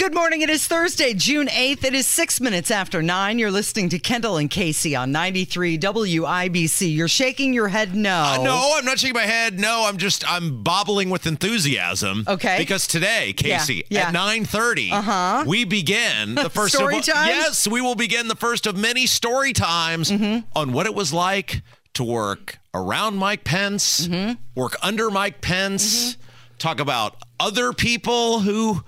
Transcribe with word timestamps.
Good 0.00 0.14
morning. 0.14 0.40
It 0.40 0.48
is 0.48 0.66
Thursday, 0.66 1.12
June 1.12 1.46
8th. 1.48 1.84
It 1.84 1.92
is 1.92 2.06
six 2.06 2.40
minutes 2.40 2.70
after 2.70 3.02
nine. 3.02 3.38
You're 3.38 3.50
listening 3.50 3.90
to 3.90 3.98
Kendall 3.98 4.38
and 4.38 4.48
Casey 4.50 4.96
on 4.96 5.12
93 5.12 5.76
WIBC. 5.78 6.96
You're 6.96 7.06
shaking 7.06 7.52
your 7.52 7.68
head 7.68 7.94
no. 7.94 8.22
Uh, 8.38 8.42
no, 8.42 8.72
I'm 8.76 8.86
not 8.86 8.98
shaking 8.98 9.12
my 9.12 9.26
head. 9.26 9.60
No, 9.60 9.84
I'm 9.86 9.98
just 9.98 10.24
I'm 10.26 10.62
bobbling 10.62 11.10
with 11.10 11.26
enthusiasm. 11.26 12.24
Okay. 12.26 12.56
Because 12.56 12.86
today, 12.86 13.34
Casey, 13.34 13.84
yeah. 13.90 14.08
at 14.08 14.14
9:30, 14.14 14.90
Uh-huh. 14.90 15.44
we 15.46 15.64
begin 15.66 16.34
the 16.34 16.48
first 16.54 16.74
Story 16.76 16.96
of 16.96 17.04
times? 17.04 17.28
Yes, 17.28 17.68
we 17.68 17.82
will 17.82 17.94
begin 17.94 18.28
the 18.28 18.36
first 18.36 18.66
of 18.66 18.78
many 18.78 19.04
story 19.06 19.52
times 19.52 20.10
Mm-hmm. 20.10 20.46
on 20.56 20.72
what 20.72 20.86
it 20.86 20.94
was 20.94 21.12
like 21.12 21.60
to 21.92 22.04
work 22.04 22.58
around 22.72 23.16
Mike 23.18 23.44
Pence, 23.44 24.06
Mm-hmm. 24.08 24.32
work 24.58 24.76
under 24.80 25.10
Mike 25.10 25.42
Pence, 25.42 26.16
talk 26.58 26.80
about 26.80 27.16
other 27.38 27.74
people 27.74 28.40
who 28.40 28.82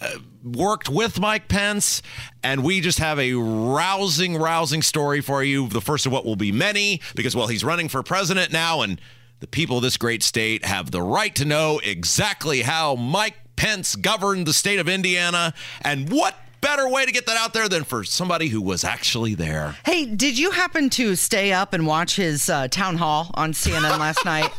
uh, 0.00 0.10
worked 0.44 0.88
with 0.88 1.18
Mike 1.18 1.48
Pence, 1.48 2.02
and 2.42 2.62
we 2.62 2.80
just 2.80 2.98
have 2.98 3.18
a 3.18 3.32
rousing, 3.34 4.36
rousing 4.36 4.82
story 4.82 5.20
for 5.20 5.42
you. 5.42 5.68
The 5.68 5.80
first 5.80 6.06
of 6.06 6.12
what 6.12 6.24
will 6.24 6.36
be 6.36 6.52
many, 6.52 7.00
because, 7.14 7.34
well, 7.34 7.46
he's 7.46 7.64
running 7.64 7.88
for 7.88 8.02
president 8.02 8.52
now, 8.52 8.82
and 8.82 9.00
the 9.40 9.46
people 9.46 9.78
of 9.78 9.82
this 9.82 9.96
great 9.96 10.22
state 10.22 10.64
have 10.64 10.90
the 10.90 11.02
right 11.02 11.34
to 11.36 11.44
know 11.44 11.80
exactly 11.82 12.62
how 12.62 12.94
Mike 12.94 13.36
Pence 13.56 13.96
governed 13.96 14.46
the 14.46 14.52
state 14.52 14.78
of 14.78 14.88
Indiana, 14.88 15.54
and 15.82 16.10
what 16.10 16.34
better 16.60 16.88
way 16.88 17.04
to 17.04 17.12
get 17.12 17.26
that 17.26 17.36
out 17.36 17.52
there 17.52 17.68
than 17.68 17.84
for 17.84 18.04
somebody 18.04 18.48
who 18.48 18.60
was 18.60 18.84
actually 18.84 19.34
there. 19.34 19.76
Hey, 19.84 20.06
did 20.06 20.38
you 20.38 20.50
happen 20.50 20.88
to 20.90 21.14
stay 21.14 21.52
up 21.52 21.74
and 21.74 21.86
watch 21.86 22.16
his 22.16 22.48
uh, 22.48 22.68
town 22.68 22.96
hall 22.96 23.30
on 23.34 23.52
CNN 23.52 23.98
last 23.98 24.24
night? 24.24 24.50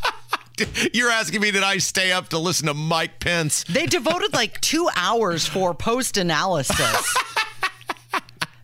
You're 0.94 1.12
asking 1.12 1.42
me, 1.42 1.52
did 1.52 1.64
I 1.64 1.78
stay 1.78 2.12
up 2.12 2.30
to 2.30 2.40
listen 2.40 2.68
to 2.68 2.74
Mike 2.74 3.20
Pence? 3.20 3.64
They 3.66 3.86
devoted 3.86 4.34
like 4.34 4.60
two 4.62 4.90
hours 4.96 5.46
for 5.48 5.74
post 5.74 6.18
analysis. 6.18 7.18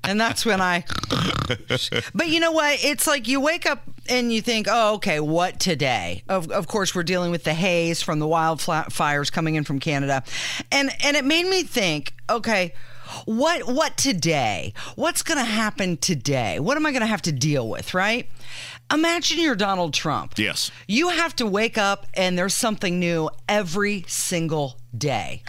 And 0.04 0.20
that's 0.20 0.46
when 0.46 0.62
I. 0.62 0.84
But 2.14 2.28
you 2.28 2.40
know 2.40 2.52
what? 2.52 2.84
It's 2.84 3.06
like 3.06 3.28
you 3.28 3.40
wake 3.40 3.66
up 3.66 3.84
and 4.10 4.34
you 4.34 4.42
think, 4.42 4.68
oh, 4.70 4.96
okay, 4.96 5.20
what 5.20 5.60
today? 5.60 6.24
Of, 6.28 6.50
of 6.50 6.68
course, 6.68 6.96
we're 6.96 7.04
dealing 7.04 7.30
with 7.30 7.44
the 7.44 7.54
haze 7.54 8.02
from 8.02 8.20
the 8.20 8.26
wildfires 8.26 9.32
coming 9.32 9.56
in 9.56 9.64
from 9.64 9.80
Canada. 9.80 10.24
And, 10.72 10.90
and 11.04 11.16
it 11.16 11.24
made 11.24 11.46
me 11.46 11.64
think, 11.64 12.16
okay, 12.30 12.74
what 13.26 13.68
what 13.68 13.98
today? 13.98 14.74
What's 14.96 15.22
going 15.22 15.38
to 15.38 15.44
happen 15.44 15.98
today? 15.98 16.60
What 16.60 16.78
am 16.78 16.86
I 16.86 16.92
going 16.92 17.02
to 17.02 17.08
have 17.08 17.22
to 17.24 17.32
deal 17.32 17.68
with, 17.68 17.94
right? 17.94 18.30
Imagine 18.94 19.40
you're 19.40 19.56
Donald 19.56 19.94
Trump. 19.94 20.34
Yes. 20.38 20.72
You 20.88 21.10
have 21.10 21.36
to 21.38 21.46
wake 21.46 21.78
up 21.78 22.08
and 22.14 22.38
there's 22.38 22.54
something 22.54 23.00
new 23.00 23.30
every 23.48 24.04
single 24.08 24.78
day. 24.98 25.44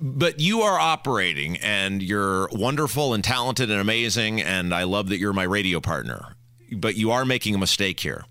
But 0.00 0.40
you 0.40 0.62
are 0.62 0.78
operating 0.78 1.58
and 1.58 2.02
you're 2.02 2.48
wonderful 2.52 3.12
and 3.14 3.22
talented 3.22 3.70
and 3.70 3.80
amazing. 3.80 4.40
And 4.40 4.74
I 4.74 4.84
love 4.84 5.08
that 5.10 5.18
you're 5.18 5.32
my 5.32 5.42
radio 5.42 5.80
partner. 5.80 6.34
But 6.72 6.96
you 6.96 7.10
are 7.12 7.24
making 7.24 7.54
a 7.54 7.58
mistake 7.58 8.00
here. 8.00 8.24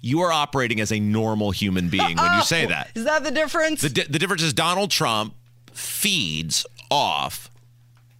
You 0.00 0.20
are 0.22 0.32
operating 0.32 0.80
as 0.80 0.90
a 0.90 0.98
normal 0.98 1.50
human 1.50 1.88
being 1.88 2.16
when 2.16 2.34
you 2.34 2.42
say 2.44 2.66
that. 2.66 2.90
Is 2.94 3.04
that 3.04 3.24
the 3.24 3.30
difference? 3.30 3.82
The, 3.82 3.90
di- 3.90 4.06
the 4.08 4.18
difference 4.18 4.42
is 4.42 4.52
Donald 4.52 4.90
Trump 4.90 5.34
feeds 5.72 6.66
off 6.90 7.50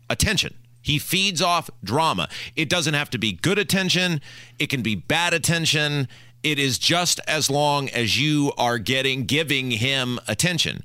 attention. 0.09 0.55
He 0.83 0.99
feeds 0.99 1.41
off 1.41 1.71
drama. 1.83 2.29
It 2.57 2.69
doesn't 2.69 2.95
have 2.95 3.11
to 3.11 3.19
be 3.19 3.33
good 3.33 3.59
attention, 3.59 4.21
it 4.59 4.69
can 4.69 4.83
be 4.83 4.95
bad 4.95 5.33
attention. 5.33 6.09
It 6.43 6.59
is 6.59 6.77
just 6.77 7.21
as 7.29 7.49
long 7.49 7.89
as 7.91 8.21
you 8.21 8.53
are 8.59 8.79
getting 8.79 9.27
giving 9.27 9.71
him 9.71 10.19
attention. 10.27 10.83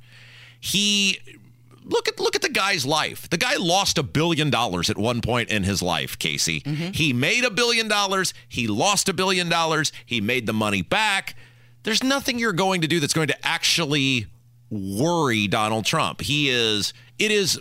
He 0.60 1.20
look 1.84 2.08
at 2.08 2.20
look 2.20 2.36
at 2.36 2.42
the 2.42 2.50
guy's 2.50 2.86
life. 2.86 3.30
The 3.30 3.38
guy 3.38 3.56
lost 3.56 3.98
a 3.98 4.04
billion 4.04 4.50
dollars 4.50 4.90
at 4.90 4.98
one 4.98 5.22
point 5.22 5.50
in 5.50 5.64
his 5.64 5.82
life, 5.82 6.20
Casey. 6.20 6.62
Mm-hmm. 6.62 6.92
He 6.92 7.14
made 7.14 7.44
a 7.44 7.50
billion 7.50 7.88
dollars, 7.88 8.34
he 8.48 8.68
lost 8.68 9.10
a 9.10 9.14
billion 9.14 9.50
dollars, 9.50 9.92
he 10.06 10.22
made 10.22 10.46
the 10.46 10.54
money 10.54 10.82
back. 10.82 11.36
There's 11.84 12.04
nothing 12.04 12.38
you're 12.38 12.54
going 12.54 12.82
to 12.82 12.88
do 12.88 13.00
that's 13.00 13.14
going 13.14 13.30
to 13.30 13.48
actually 13.48 14.28
worry 14.70 15.48
Donald 15.48 15.86
Trump. 15.86 16.22
He 16.22 16.50
is 16.50 16.94
it 17.18 17.32
is 17.32 17.60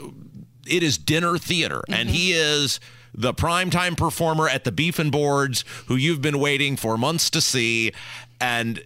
it 0.69 0.82
is 0.82 0.99
dinner 0.99 1.38
theater. 1.38 1.82
And 1.88 2.10
he 2.10 2.32
mm-hmm. 2.32 2.65
is 2.65 2.81
the 3.15 3.32
primetime 3.32 3.97
performer 3.97 4.49
at 4.49 4.65
the 4.65 4.72
beef 4.72 4.99
and 4.99 5.10
boards 5.10 5.65
who 5.87 5.97
you've 5.97 6.22
been 6.22 6.38
waiting 6.38 6.77
for 6.77 6.97
months 6.97 7.31
to 7.31 7.41
see. 7.41 7.93
And 8.41 8.82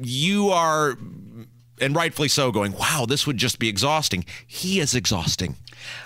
you 0.00 0.50
are 0.50 0.96
and 1.80 1.94
rightfully 1.94 2.28
so 2.28 2.50
going 2.50 2.72
wow 2.72 3.04
this 3.06 3.26
would 3.26 3.36
just 3.36 3.58
be 3.58 3.68
exhausting. 3.68 4.24
He 4.46 4.80
is 4.80 4.94
exhausting 4.94 5.56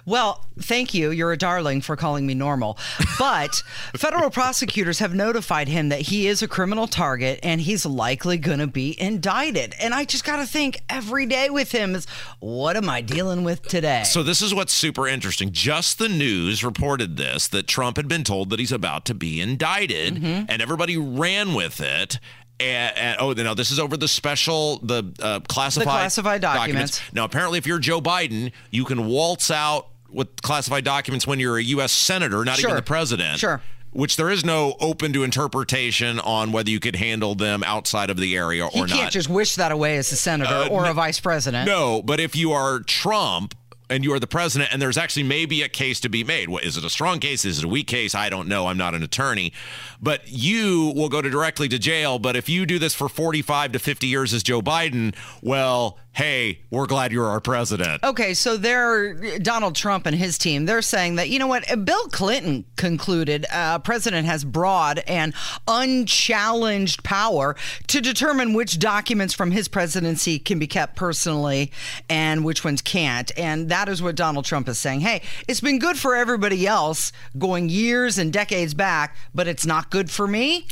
Well, 0.06 0.46
thank 0.58 0.94
you. 0.94 1.10
You're 1.10 1.32
a 1.32 1.36
darling 1.36 1.80
for 1.80 1.96
calling 1.96 2.26
me 2.26 2.34
normal. 2.34 2.78
But 3.18 3.54
federal 3.96 4.30
prosecutors 4.30 4.98
have 4.98 5.14
notified 5.14 5.68
him 5.68 5.88
that 5.90 6.00
he 6.00 6.26
is 6.26 6.42
a 6.42 6.48
criminal 6.48 6.86
target 6.86 7.40
and 7.42 7.60
he's 7.60 7.86
likely 7.86 8.38
going 8.38 8.58
to 8.58 8.66
be 8.66 9.00
indicted. 9.00 9.74
And 9.80 9.94
I 9.94 10.04
just 10.04 10.24
got 10.24 10.36
to 10.36 10.46
think 10.46 10.82
every 10.88 11.26
day 11.26 11.50
with 11.50 11.72
him 11.72 11.94
is 11.94 12.06
what 12.40 12.76
am 12.76 12.88
I 12.88 13.00
dealing 13.00 13.44
with 13.44 13.62
today? 13.62 14.02
so 14.04 14.22
this 14.22 14.42
is 14.42 14.54
what's 14.54 14.72
super 14.72 15.06
interesting 15.06 15.52
just 15.52 15.98
the 15.98 16.08
news 16.08 16.64
reported 16.64 17.16
this 17.16 17.48
that 17.48 17.66
trump 17.66 17.96
had 17.96 18.08
been 18.08 18.24
told 18.24 18.50
that 18.50 18.58
he's 18.58 18.72
about 18.72 19.04
to 19.04 19.14
be 19.14 19.40
indicted 19.40 20.14
mm-hmm. 20.16 20.44
and 20.48 20.62
everybody 20.62 20.96
ran 20.96 21.54
with 21.54 21.80
it 21.80 22.18
and, 22.60 22.96
and 22.96 23.16
oh 23.20 23.32
no 23.32 23.54
this 23.54 23.70
is 23.70 23.78
over 23.80 23.96
the 23.96 24.06
special 24.08 24.78
the 24.78 25.02
uh, 25.20 25.40
classified 25.48 25.84
classified 25.86 26.40
documents. 26.40 27.00
now 27.12 27.24
apparently 27.24 27.58
if 27.58 27.66
you're 27.66 27.78
joe 27.78 28.00
biden 28.00 28.52
you 28.70 28.84
can 28.84 29.06
waltz 29.06 29.50
out 29.50 29.88
with 30.10 30.40
classified 30.42 30.84
documents 30.84 31.26
when 31.26 31.40
you're 31.40 31.56
a 31.58 31.62
u.s 31.62 31.90
senator 31.92 32.44
not 32.44 32.58
even 32.58 32.74
the 32.76 32.82
president 32.82 33.38
Sure. 33.38 33.62
which 33.92 34.16
there 34.16 34.28
is 34.30 34.44
no 34.44 34.76
open 34.80 35.12
to 35.12 35.22
interpretation 35.24 36.20
on 36.20 36.52
whether 36.52 36.70
you 36.70 36.80
could 36.80 36.96
handle 36.96 37.34
them 37.34 37.62
outside 37.64 38.10
of 38.10 38.16
the 38.18 38.36
area 38.36 38.64
or 38.64 38.70
he 38.72 38.80
or 38.82 38.86
can't 38.86 39.02
not 39.04 39.12
just 39.12 39.28
wish 39.28 39.54
that 39.56 39.72
away 39.72 39.96
as 39.96 40.10
a 40.12 40.16
senator 40.16 40.52
Uh, 40.52 40.68
or 40.68 40.82
no- 40.84 40.90
a 40.90 40.94
vice 40.94 41.18
president. 41.20 41.66
no, 41.66 42.02
but 42.02 42.20
if 42.20 42.36
you 42.36 42.52
are 42.52 42.80
Trump 42.80 43.54
and 43.90 44.04
you 44.04 44.12
are 44.12 44.20
the 44.20 44.26
president, 44.26 44.72
and 44.72 44.80
there's 44.80 44.96
actually 44.96 45.24
maybe 45.24 45.62
a 45.62 45.68
case 45.68 46.00
to 46.00 46.08
be 46.08 46.24
made. 46.24 46.48
What, 46.48 46.64
is 46.64 46.76
it 46.76 46.84
a 46.84 46.90
strong 46.90 47.18
case? 47.18 47.44
Is 47.44 47.58
it 47.58 47.64
a 47.64 47.68
weak 47.68 47.88
case? 47.88 48.14
I 48.14 48.30
don't 48.30 48.48
know. 48.48 48.68
I'm 48.68 48.78
not 48.78 48.94
an 48.94 49.02
attorney. 49.02 49.52
But 50.00 50.22
you 50.26 50.92
will 50.94 51.08
go 51.08 51.20
to 51.20 51.28
directly 51.28 51.68
to 51.68 51.78
jail. 51.78 52.18
But 52.18 52.36
if 52.36 52.48
you 52.48 52.64
do 52.64 52.78
this 52.78 52.94
for 52.94 53.08
45 53.08 53.72
to 53.72 53.78
50 53.78 54.06
years 54.06 54.32
as 54.32 54.42
Joe 54.42 54.62
Biden, 54.62 55.14
well, 55.42 55.98
hey, 56.12 56.60
we're 56.70 56.86
glad 56.86 57.12
you're 57.12 57.26
our 57.26 57.40
president. 57.40 58.02
Okay, 58.02 58.34
so 58.34 58.56
they're 58.56 59.38
Donald 59.38 59.74
Trump 59.74 60.06
and 60.06 60.16
his 60.16 60.36
team. 60.38 60.66
They're 60.66 60.82
saying 60.82 61.16
that 61.16 61.28
you 61.28 61.38
know 61.38 61.46
what 61.46 61.64
Bill 61.84 62.06
Clinton 62.08 62.64
concluded. 62.76 63.46
Uh, 63.50 63.78
president 63.78 64.26
has 64.26 64.44
broad 64.44 65.02
and 65.06 65.34
unchallenged 65.68 67.04
power 67.04 67.56
to 67.86 68.00
determine 68.00 68.54
which 68.54 68.78
documents 68.78 69.34
from 69.34 69.50
his 69.52 69.68
presidency 69.68 70.38
can 70.38 70.58
be 70.58 70.66
kept 70.66 70.96
personally 70.96 71.70
and 72.08 72.44
which 72.44 72.64
ones 72.64 72.82
can't. 72.82 73.30
And 73.38 73.68
that 73.68 73.88
is 73.88 74.02
what 74.02 74.16
Donald 74.16 74.44
Trump 74.44 74.68
is 74.68 74.78
saying. 74.78 75.00
Hey, 75.00 75.22
it's 75.48 75.60
been 75.60 75.78
good 75.78 75.98
for 75.98 76.16
everybody 76.16 76.66
else 76.66 77.12
going 77.38 77.68
years 77.68 78.18
and 78.18 78.32
decades 78.32 78.74
back, 78.74 79.16
but 79.34 79.46
it's 79.46 79.64
not 79.64 79.90
good 79.90 80.10
for 80.10 80.26
me. 80.26 80.66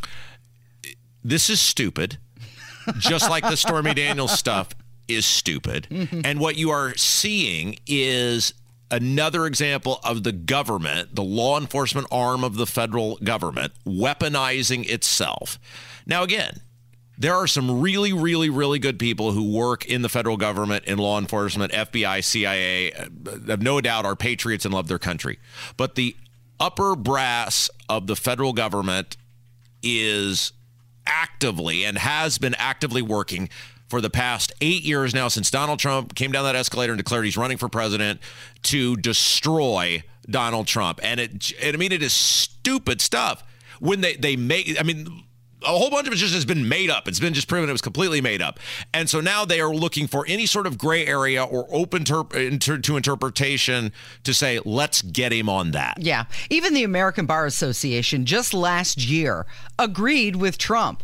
this 1.22 1.48
is 1.48 1.60
stupid. 1.60 2.19
Just 2.98 3.28
like 3.28 3.43
the 3.43 3.56
Stormy 3.56 3.93
Daniels 3.93 4.32
stuff 4.32 4.71
is 5.08 5.26
stupid. 5.26 5.88
And 6.24 6.38
what 6.38 6.56
you 6.56 6.70
are 6.70 6.94
seeing 6.96 7.78
is 7.86 8.54
another 8.91 9.46
example 9.46 10.00
of 10.04 10.22
the 10.22 10.33
government, 10.33 11.15
the 11.15 11.22
law 11.22 11.59
enforcement 11.59 12.06
arm 12.10 12.44
of 12.44 12.56
the 12.56 12.66
federal 12.66 13.16
government, 13.16 13.72
weaponizing 13.86 14.88
itself. 14.88 15.59
Now, 16.06 16.22
again, 16.22 16.60
there 17.18 17.34
are 17.34 17.47
some 17.47 17.80
really, 17.80 18.12
really, 18.12 18.48
really 18.48 18.78
good 18.78 18.98
people 18.98 19.33
who 19.33 19.53
work 19.53 19.84
in 19.86 20.03
the 20.03 20.09
federal 20.09 20.36
government, 20.36 20.84
in 20.84 20.98
law 20.98 21.18
enforcement, 21.18 21.72
FBI, 21.72 22.22
CIA, 22.22 22.92
uh, 22.92 23.06
have 23.48 23.60
no 23.60 23.80
doubt 23.80 24.04
are 24.04 24.15
patriots 24.15 24.65
and 24.65 24.72
love 24.72 24.86
their 24.86 25.00
country. 25.00 25.38
But 25.77 25.97
the 25.97 26.16
upper 26.60 26.94
brass 26.94 27.71
of 27.88 28.06
the 28.06 28.15
federal 28.15 28.53
government 28.53 29.16
is 29.83 30.53
actively 31.06 31.84
and 31.84 31.98
has 31.98 32.38
been 32.38 32.54
actively 32.54 33.03
working 33.03 33.48
for 33.88 34.00
the 34.00 34.10
past 34.10 34.52
eight 34.60 34.82
years 34.82 35.14
now 35.14 35.28
since 35.28 35.50
Donald 35.50 35.78
Trump 35.78 36.14
came 36.14 36.32
down 36.32 36.44
that 36.44 36.54
escalator 36.54 36.92
and 36.92 36.98
declared 36.98 37.24
he's 37.24 37.36
running 37.36 37.56
for 37.56 37.68
president 37.68 38.20
to 38.64 38.96
destroy 38.96 40.02
Donald 40.28 40.66
Trump. 40.66 41.00
And 41.02 41.20
it, 41.20 41.52
I 41.62 41.76
mean, 41.76 41.92
it 41.92 42.02
is 42.02 42.12
stupid 42.12 43.00
stuff 43.00 43.42
when 43.80 44.00
they, 44.00 44.16
they 44.16 44.36
make, 44.36 44.78
I 44.78 44.82
mean, 44.82 45.24
a 45.62 45.66
whole 45.66 45.90
bunch 45.90 46.06
of 46.06 46.12
it 46.12 46.16
just 46.16 46.34
has 46.34 46.44
been 46.44 46.68
made 46.68 46.90
up. 46.90 47.08
It's 47.08 47.18
been 47.18 47.34
just 47.34 47.48
proven 47.48 47.68
it 47.68 47.72
was 47.72 47.80
completely 47.80 48.20
made 48.20 48.40
up. 48.40 48.60
And 48.94 49.10
so 49.10 49.20
now 49.20 49.44
they 49.44 49.60
are 49.60 49.74
looking 49.74 50.06
for 50.06 50.24
any 50.28 50.46
sort 50.46 50.66
of 50.66 50.78
gray 50.78 51.04
area 51.04 51.42
or 51.42 51.66
open 51.70 52.04
ter- 52.04 52.28
inter- 52.34 52.78
to 52.78 52.96
interpretation 52.96 53.92
to 54.24 54.34
say, 54.34 54.60
let's 54.64 55.02
get 55.02 55.32
him 55.32 55.48
on 55.48 55.72
that. 55.72 55.96
Yeah. 55.98 56.24
Even 56.50 56.74
the 56.74 56.84
American 56.84 57.26
Bar 57.26 57.46
Association 57.46 58.24
just 58.24 58.54
last 58.54 59.04
year 59.04 59.46
agreed 59.78 60.36
with 60.36 60.58
Trump 60.58 61.02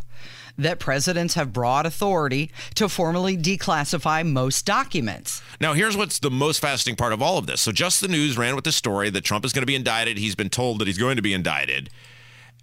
that 0.57 0.79
presidents 0.79 1.33
have 1.33 1.53
broad 1.53 1.85
authority 1.85 2.51
to 2.75 2.89
formally 2.89 3.37
declassify 3.37 4.25
most 4.25 4.65
documents. 4.65 5.41
Now, 5.59 5.73
here's 5.73 5.97
what's 5.97 6.19
the 6.19 6.31
most 6.31 6.59
fascinating 6.59 6.97
part 6.97 7.13
of 7.13 7.21
all 7.21 7.37
of 7.37 7.47
this. 7.47 7.61
So, 7.61 7.71
Just 7.71 8.01
the 8.01 8.07
News 8.07 8.37
ran 8.37 8.55
with 8.55 8.63
the 8.63 8.71
story 8.71 9.09
that 9.09 9.23
Trump 9.23 9.45
is 9.45 9.53
going 9.53 9.63
to 9.63 9.67
be 9.67 9.75
indicted. 9.75 10.17
He's 10.17 10.35
been 10.35 10.49
told 10.49 10.79
that 10.79 10.87
he's 10.87 10.97
going 10.97 11.15
to 11.17 11.21
be 11.21 11.33
indicted. 11.33 11.89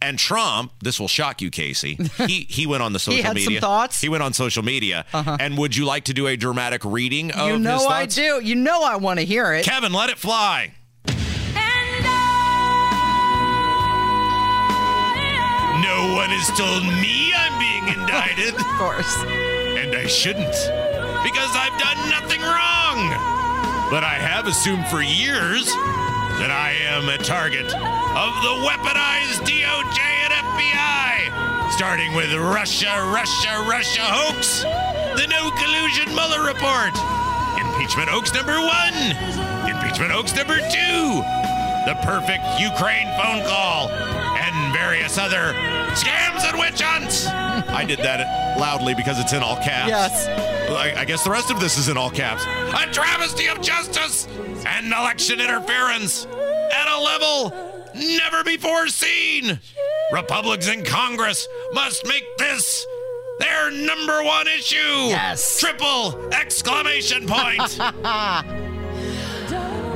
And 0.01 0.19
Trump, 0.19 0.73
this 0.83 0.99
will 0.99 1.09
shock 1.09 1.41
you, 1.41 1.51
Casey. 1.51 1.97
He 2.27 2.47
he 2.49 2.67
went 2.67 2.83
on 2.83 2.93
the 2.93 2.99
social 2.99 3.17
he 3.17 3.23
had 3.23 3.35
media. 3.35 3.61
Some 3.61 3.69
thoughts. 3.69 4.01
He 4.01 4.09
went 4.09 4.23
on 4.23 4.33
social 4.33 4.63
media. 4.63 5.05
Uh-huh. 5.13 5.37
And 5.39 5.57
would 5.59 5.77
you 5.77 5.85
like 5.85 6.05
to 6.05 6.15
do 6.15 6.27
a 6.27 6.37
dramatic 6.37 6.85
reading 6.85 7.31
of 7.31 7.49
you 7.49 7.59
know 7.59 7.87
I 7.87 8.07
do. 8.07 8.41
You 8.43 8.55
know 8.55 8.83
I 8.83 8.97
want 8.97 9.21
to 9.21 9.27
hear 9.27 9.53
it. 9.53 9.65
Kevin, 9.65 9.93
let 9.93 10.11
it 10.11 10.19
fly. 10.19 10.75
One 16.23 16.31
has 16.31 16.55
told 16.55 16.87
me 17.03 17.35
I'm 17.35 17.59
being 17.59 17.99
indicted. 17.99 18.55
of 18.55 18.67
course. 18.79 19.11
And 19.75 19.91
I 19.91 20.07
shouldn't. 20.07 20.55
Because 21.27 21.51
I've 21.59 21.75
done 21.83 21.99
nothing 22.15 22.39
wrong. 22.39 23.11
But 23.91 24.07
I 24.07 24.23
have 24.23 24.47
assumed 24.47 24.87
for 24.87 25.03
years 25.03 25.67
that 26.39 26.55
I 26.55 26.79
am 26.95 27.11
a 27.11 27.19
target 27.19 27.67
of 27.67 28.31
the 28.47 28.55
weaponized 28.63 29.43
DOJ 29.43 29.99
and 29.99 30.33
FBI. 30.47 31.75
Starting 31.75 32.15
with 32.15 32.31
Russia, 32.39 33.03
Russia, 33.11 33.67
Russia 33.67 34.07
hoax, 34.07 34.63
the 35.19 35.27
no 35.27 35.51
collusion 35.59 36.07
Mueller 36.15 36.47
report, 36.47 36.95
impeachment 37.59 38.07
hoax 38.07 38.31
number 38.31 38.63
one, 38.63 38.95
impeachment 39.67 40.15
hoax 40.15 40.31
number 40.39 40.63
two, 40.71 41.19
the 41.91 41.99
perfect 42.07 42.47
Ukraine 42.63 43.11
phone 43.19 43.43
call, 43.43 43.91
various 44.93 45.17
other 45.17 45.55
scams 45.95 46.45
and 46.47 46.59
witch 46.61 46.83
hunts. 46.83 47.27
I 47.27 47.83
did 47.83 47.99
that 48.01 48.59
loudly 48.59 48.93
because 48.95 49.19
it's 49.19 49.33
in 49.33 49.43
all 49.43 49.57
caps. 49.57 49.89
Yes. 49.89 50.29
I, 50.69 51.01
I 51.01 51.05
guess 51.07 51.25
the 51.25 51.31
rest 51.31 51.51
of 51.51 51.61
this 51.61 51.79
is 51.79 51.89
in 51.89 51.97
all 51.97 52.11
caps. 52.11 52.45
A 52.45 52.93
travesty 52.93 53.47
of 53.47 53.63
justice 53.63 54.29
and 54.67 54.93
election 54.93 55.41
interference 55.41 56.27
at 56.27 56.89
a 56.89 57.01
level 57.01 57.91
never 57.95 58.45
before 58.45 58.87
seen. 58.89 59.59
Republicans 60.13 60.69
in 60.69 60.85
Congress 60.85 61.49
must 61.73 62.07
make 62.07 62.25
this 62.37 62.87
their 63.39 63.71
number 63.71 64.23
one 64.23 64.47
issue. 64.47 64.77
Yes. 64.77 65.59
Triple 65.59 66.35
exclamation 66.35 67.27
point. 67.27 67.79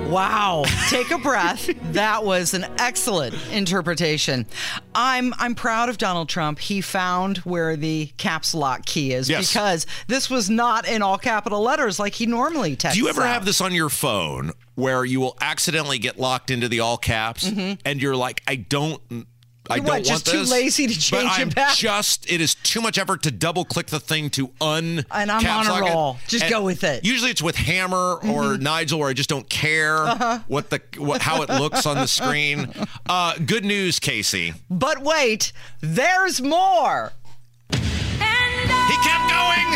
Wow. 0.09 0.65
Take 0.89 1.11
a 1.11 1.19
breath. 1.19 1.69
that 1.93 2.25
was 2.25 2.55
an 2.55 2.65
excellent 2.79 3.35
interpretation. 3.53 4.47
I'm 4.95 5.35
I'm 5.39 5.55
proud 5.55 5.89
of 5.89 5.99
Donald 5.99 6.29
Trump. 6.29 6.59
He 6.59 6.81
found 6.81 7.39
where 7.39 7.77
the 7.77 8.07
caps 8.17 8.55
lock 8.55 8.87
key 8.87 9.13
is 9.13 9.29
Yes. 9.29 9.49
because 9.49 9.87
this 10.07 10.31
was 10.31 10.49
not 10.49 10.87
in 10.87 11.03
all 11.03 11.19
capital 11.19 11.61
letters 11.61 11.99
like 11.99 12.15
he 12.15 12.27
normally 12.27 12.77
texts. 12.77 12.97
Do 12.97 13.03
you 13.03 13.09
ever 13.09 13.23
out. 13.23 13.29
have 13.33 13.45
this 13.45 13.61
on 13.61 13.75
your 13.75 13.89
phone 13.89 14.53
where 14.77 15.05
you 15.05 15.21
will 15.21 15.37
accidentally 15.41 15.99
get 15.99 16.19
locked 16.19 16.51
into 16.51 16.69
the 16.69 16.81
all 16.81 16.99
caps 16.99 17.49
mm-hmm. 17.49 17.81
and 17.85 18.01
you're 18.01 18.17
like, 18.17 18.43
I 18.47 18.57
don't. 18.57 19.01
I 19.69 19.77
You're 19.77 19.85
don't 19.85 19.95
what, 19.97 20.05
just 20.05 20.11
want 20.11 20.25
too 20.27 20.39
this, 20.41 20.51
lazy 20.51 20.87
to 20.87 20.93
but 21.11 21.23
change 21.23 21.39
it 21.39 21.41
I'm 21.41 21.49
back? 21.51 21.75
Just 21.77 22.31
it 22.31 22.41
is 22.41 22.55
too 22.55 22.81
much 22.81 22.99
effort 22.99 23.23
to 23.25 23.31
double 23.31 23.65
click 23.65 23.89
the 23.89 23.99
thing 24.01 24.31
to 24.31 24.51
un. 24.61 25.05
And 25.11 25.31
I'm 25.31 25.45
on 25.47 25.67
a 25.67 25.71
lock 25.71 25.83
it. 25.83 25.93
roll. 25.95 26.17
Just 26.29 26.45
And 26.45 26.53
go 26.53 26.63
with 26.65 26.85
it. 26.85 26.99
Mm-hmm. 27.03 27.07
Usually 27.07 27.31
it's 27.31 27.43
with 27.43 27.57
Hammer 27.57 28.15
or 28.25 28.57
Nigel, 28.59 28.99
where 29.01 29.09
I 29.09 29.13
just 29.13 29.29
don't 29.29 29.49
care 29.49 29.99
Uh-huh. 29.99 30.39
what 30.47 30.71
the 30.71 30.81
what, 30.99 31.21
how 31.23 31.43
it 31.43 31.49
looks 31.49 31.87
on 31.87 31.97
the 31.97 32.07
screen. 32.09 32.73
Uh, 33.09 33.35
good 33.45 33.65
news, 33.65 33.99
Casey. 34.01 34.53
But 34.69 35.01
wait, 35.03 35.53
there's 35.81 36.41
more. 36.43 37.13
And 37.71 37.81
He 37.81 38.97
kept 39.07 39.31
going. 39.31 39.69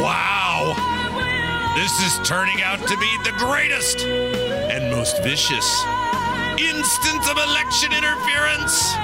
wow. 0.02 0.74
This 1.76 2.00
is 2.02 2.18
turning 2.28 2.62
out 2.62 2.78
to 2.86 2.96
be 2.98 3.16
the 3.24 3.32
greatest 3.38 4.00
and 4.04 4.90
most 4.94 5.22
vicious 5.22 5.82
instance 6.68 7.28
of 7.30 7.36
election 7.36 7.92
interference 7.92 8.94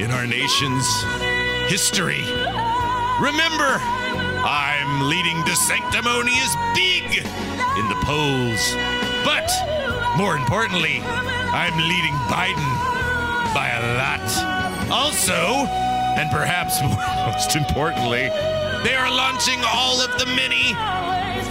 in 0.00 0.10
our 0.10 0.26
nation's 0.26 0.86
history. 1.68 2.24
Remember, 3.20 3.78
I'm 4.44 5.08
leading 5.08 5.36
DeSanctimonious 5.42 6.52
big 6.74 7.04
in 7.78 7.88
the 7.88 7.98
polls. 8.04 8.74
But 9.24 9.50
more 10.16 10.36
importantly, 10.36 11.00
I'm 11.02 11.76
leading 11.76 12.14
Biden 12.28 12.70
by 13.54 13.68
a 13.70 13.96
lot. 13.96 14.90
Also, 14.90 15.66
and 16.16 16.30
perhaps 16.30 16.80
most 17.26 17.56
importantly, 17.56 18.30
they 18.84 18.94
are 18.94 19.10
launching 19.10 19.58
all 19.66 20.00
of 20.00 20.18
the 20.18 20.26
many 20.26 20.74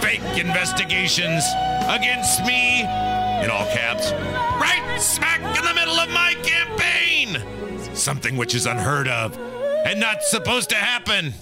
fake 0.00 0.38
investigations 0.38 1.44
against 1.88 2.44
me, 2.46 2.80
in 2.80 3.50
all 3.50 3.66
caps, 3.66 4.12
right 4.60 4.96
smack 5.00 5.40
in 5.40 5.64
the 5.64 5.74
middle 5.74 5.98
of 5.98 6.08
my 6.10 6.34
campaign. 6.42 7.94
Something 7.94 8.36
which 8.36 8.54
is 8.54 8.66
unheard 8.66 9.08
of 9.08 9.36
and 9.84 9.98
not 9.98 10.22
supposed 10.22 10.70
to 10.70 10.76
happen. 10.76 11.34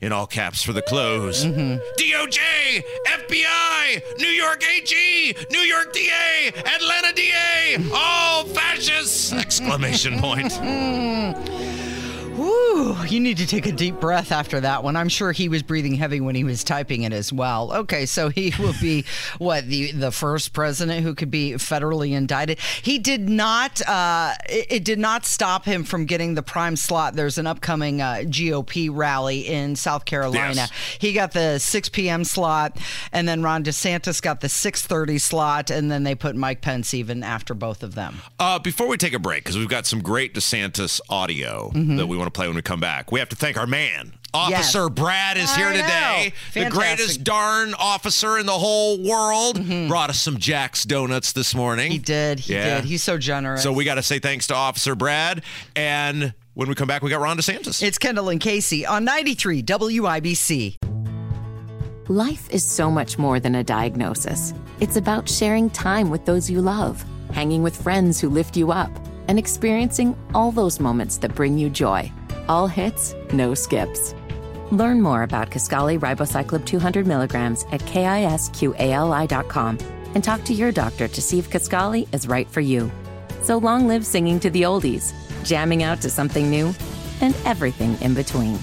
In 0.00 0.12
all 0.12 0.28
caps 0.28 0.62
for 0.62 0.72
the 0.72 0.82
close. 0.82 1.44
Mm-hmm. 1.44 1.78
DOJ, 1.98 2.84
FBI, 3.04 4.18
New 4.18 4.28
York 4.28 4.62
AG, 4.62 5.36
New 5.50 5.58
York 5.58 5.92
DA, 5.92 6.52
Atlanta 6.54 7.12
DA, 7.14 7.78
all 7.92 8.44
fascists! 8.44 9.32
Exclamation 9.32 10.20
point. 10.20 10.52
Whew, 12.38 12.96
you 13.08 13.18
need 13.18 13.38
to 13.38 13.48
take 13.48 13.66
a 13.66 13.72
deep 13.72 13.98
breath 13.98 14.30
after 14.30 14.60
that 14.60 14.84
one. 14.84 14.94
I'm 14.94 15.08
sure 15.08 15.32
he 15.32 15.48
was 15.48 15.64
breathing 15.64 15.94
heavy 15.96 16.20
when 16.20 16.36
he 16.36 16.44
was 16.44 16.62
typing 16.62 17.02
it 17.02 17.12
as 17.12 17.32
well. 17.32 17.72
Okay, 17.72 18.06
so 18.06 18.28
he 18.28 18.54
will 18.60 18.74
be 18.80 19.04
what 19.38 19.66
the 19.66 19.90
the 19.90 20.12
first 20.12 20.52
president 20.52 21.02
who 21.02 21.16
could 21.16 21.32
be 21.32 21.54
federally 21.54 22.12
indicted. 22.12 22.60
He 22.60 23.00
did 23.00 23.28
not. 23.28 23.82
Uh, 23.88 24.34
it, 24.48 24.66
it 24.70 24.84
did 24.84 25.00
not 25.00 25.26
stop 25.26 25.64
him 25.64 25.82
from 25.82 26.04
getting 26.04 26.34
the 26.36 26.42
prime 26.44 26.76
slot. 26.76 27.14
There's 27.14 27.38
an 27.38 27.48
upcoming 27.48 28.00
uh, 28.00 28.22
GOP 28.26 28.88
rally 28.92 29.40
in 29.40 29.74
South 29.74 30.04
Carolina. 30.04 30.54
Yes. 30.54 30.72
He 31.00 31.12
got 31.12 31.32
the 31.32 31.58
6 31.58 31.88
p.m. 31.88 32.22
slot, 32.22 32.78
and 33.10 33.28
then 33.28 33.42
Ron 33.42 33.64
DeSantis 33.64 34.22
got 34.22 34.42
the 34.42 34.48
6:30 34.48 35.20
slot, 35.20 35.70
and 35.70 35.90
then 35.90 36.04
they 36.04 36.14
put 36.14 36.36
Mike 36.36 36.60
Pence 36.60 36.94
even 36.94 37.24
after 37.24 37.52
both 37.52 37.82
of 37.82 37.96
them. 37.96 38.22
Uh, 38.38 38.60
before 38.60 38.86
we 38.86 38.96
take 38.96 39.12
a 39.12 39.18
break, 39.18 39.42
because 39.42 39.58
we've 39.58 39.68
got 39.68 39.86
some 39.86 40.00
great 40.00 40.34
DeSantis 40.34 41.00
audio 41.10 41.72
that 41.74 42.06
we 42.06 42.16
want 42.16 42.27
to 42.28 42.36
play 42.36 42.46
when 42.46 42.56
we 42.56 42.62
come 42.62 42.80
back, 42.80 43.10
we 43.12 43.18
have 43.18 43.28
to 43.30 43.36
thank 43.36 43.56
our 43.56 43.66
man. 43.66 44.14
Officer 44.34 44.84
Yes. 44.84 44.88
Brad 44.90 45.36
is 45.38 45.54
here 45.56 45.72
today. 45.72 46.32
The 46.52 46.68
greatest 46.68 47.24
darn 47.24 47.72
officer 47.74 48.38
in 48.38 48.44
the 48.44 48.52
whole 48.52 48.98
world. 49.02 49.58
Mm-hmm. 49.58 49.88
Brought 49.88 50.10
us 50.10 50.20
some 50.20 50.36
Jack's 50.36 50.84
Donuts 50.84 51.32
this 51.32 51.54
morning. 51.54 51.90
He 51.90 51.98
did. 51.98 52.40
He 52.40 52.52
Yeah. 52.52 52.76
did. 52.76 52.84
He's 52.84 53.02
so 53.02 53.16
generous. 53.16 53.62
So 53.62 53.72
we 53.72 53.84
got 53.84 53.94
to 53.94 54.02
say 54.02 54.18
thanks 54.18 54.46
to 54.48 54.54
Officer 54.54 54.94
Brad. 54.94 55.42
And 55.74 56.34
when 56.52 56.68
we 56.68 56.74
come 56.74 56.86
back, 56.88 57.02
we 57.02 57.08
got 57.08 57.20
Ron 57.22 57.38
DeSantis. 57.38 57.82
It's 57.82 57.96
Kendall 57.96 58.28
and 58.28 58.38
Casey 58.40 58.84
on 58.84 59.04
93 59.04 59.62
WIBC. 59.62 60.76
Life 62.08 62.48
is 62.50 62.64
so 62.64 62.90
much 62.90 63.18
more 63.18 63.40
than 63.40 63.54
a 63.54 63.64
diagnosis. 63.64 64.52
It's 64.80 64.96
about 64.96 65.28
sharing 65.28 65.70
time 65.70 66.10
with 66.10 66.24
those 66.26 66.50
you 66.50 66.60
love, 66.60 67.02
hanging 67.32 67.62
with 67.62 67.80
friends 67.80 68.20
who 68.20 68.28
lift 68.28 68.56
you 68.56 68.72
up, 68.72 68.90
and 69.28 69.38
experiencing 69.38 70.16
all 70.34 70.50
those 70.52 70.80
moments 70.80 71.16
that 71.18 71.34
bring 71.34 71.58
you 71.58 71.68
joy. 71.70 72.10
All 72.48 72.66
hits, 72.66 73.14
no 73.32 73.52
skips. 73.54 74.14
Learn 74.70 75.02
more 75.02 75.22
about 75.22 75.50
Kisqali 75.50 75.98
Ribociclib 75.98 76.64
200 76.64 77.06
milligrams 77.06 77.64
at 77.72 77.80
kisqali.com 77.82 79.78
and 80.14 80.24
talk 80.24 80.44
to 80.44 80.54
your 80.54 80.72
doctor 80.72 81.08
to 81.08 81.22
see 81.22 81.38
if 81.38 81.50
Kisqali 81.50 82.12
is 82.14 82.26
right 82.26 82.48
for 82.48 82.60
you. 82.60 82.90
So 83.42 83.58
long 83.58 83.86
live 83.86 84.04
singing 84.04 84.40
to 84.40 84.50
the 84.50 84.62
oldies, 84.62 85.12
jamming 85.44 85.82
out 85.82 86.00
to 86.02 86.10
something 86.10 86.50
new, 86.50 86.74
and 87.20 87.34
everything 87.44 88.00
in 88.00 88.14
between. 88.14 88.58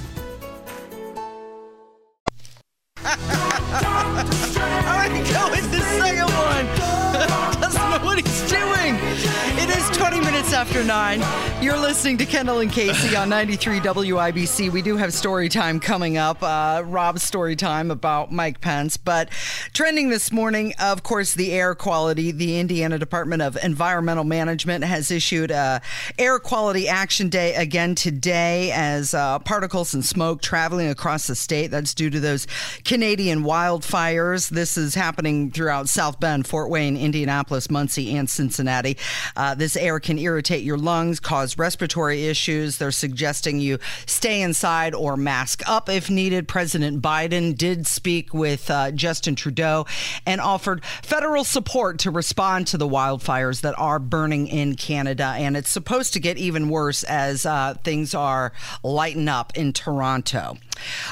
Listening 11.85 12.17
to 12.17 12.25
Kendall 12.25 12.61
and 12.61 12.71
Casey 12.71 13.15
on 13.15 13.29
93 13.29 13.79
WIBC. 13.79 14.71
We 14.71 14.81
do 14.81 14.97
have 14.97 15.13
story 15.13 15.49
time 15.49 15.79
coming 15.79 16.17
up, 16.17 16.41
uh, 16.41 16.81
Rob's 16.83 17.21
story 17.21 17.55
time 17.55 17.91
about 17.91 18.31
Mike 18.31 18.59
Pence. 18.59 18.97
But 18.97 19.29
trending 19.71 20.09
this 20.09 20.31
morning, 20.31 20.73
of 20.79 21.03
course, 21.03 21.35
the 21.35 21.51
air 21.51 21.75
quality. 21.75 22.31
The 22.31 22.59
Indiana 22.59 22.97
Department 22.97 23.43
of 23.43 23.55
Environmental 23.63 24.23
Management 24.23 24.83
has 24.83 25.11
issued 25.11 25.51
a 25.51 25.79
air 26.17 26.39
quality 26.39 26.87
action 26.87 27.29
day 27.29 27.53
again 27.53 27.93
today 27.93 28.71
as 28.71 29.13
uh, 29.13 29.37
particles 29.37 29.93
and 29.93 30.03
smoke 30.03 30.41
traveling 30.41 30.87
across 30.87 31.27
the 31.27 31.35
state. 31.35 31.67
That's 31.67 31.93
due 31.93 32.09
to 32.09 32.19
those 32.19 32.47
Canadian 32.83 33.43
wildfires. 33.43 34.49
This 34.49 34.75
is 34.75 34.95
happening 34.95 35.51
throughout 35.51 35.87
South 35.87 36.19
Bend, 36.19 36.47
Fort 36.47 36.71
Wayne, 36.71 36.97
Indianapolis, 36.97 37.69
Muncie, 37.69 38.17
and 38.17 38.27
Cincinnati. 38.27 38.97
Uh, 39.35 39.53
this 39.53 39.77
air 39.77 39.99
can 39.99 40.17
irritate 40.17 40.63
your 40.63 40.79
lungs, 40.79 41.19
cause 41.19 41.59
respiratory 41.59 41.75
issues. 42.24 42.77
They're 42.77 42.91
suggesting 42.91 43.60
you 43.60 43.79
stay 44.05 44.41
inside 44.41 44.94
or 44.94 45.17
mask 45.17 45.62
up 45.67 45.89
if 45.89 46.10
needed. 46.10 46.48
President 46.48 47.01
Biden 47.01 47.58
did 47.58 47.88
speak 47.88 48.34
with 48.34 48.70
uh, 48.70 48.91
Justin 48.91 49.36
Trudeau 49.36 49.86
and 50.25 50.41
offered 50.41 50.84
federal 51.03 51.44
support 51.44 52.00
to 52.00 52.12
respond 52.12 52.67
to 52.67 52.77
the 52.77 52.88
wildfires 52.88 53.62
that 53.62 53.77
are 53.77 54.00
burning 54.00 54.48
in 54.48 54.75
Canada. 54.75 55.36
And 55.38 55.58
it's 55.58 55.70
supposed 55.70 56.13
to 56.13 56.20
get 56.20 56.38
even 56.38 56.70
worse 56.70 57.03
as 57.03 57.46
uh, 57.46 57.75
things 57.84 58.13
are 58.13 58.51
lighting 58.84 59.27
up 59.27 59.55
in 59.55 59.74
Toronto. 59.74 60.58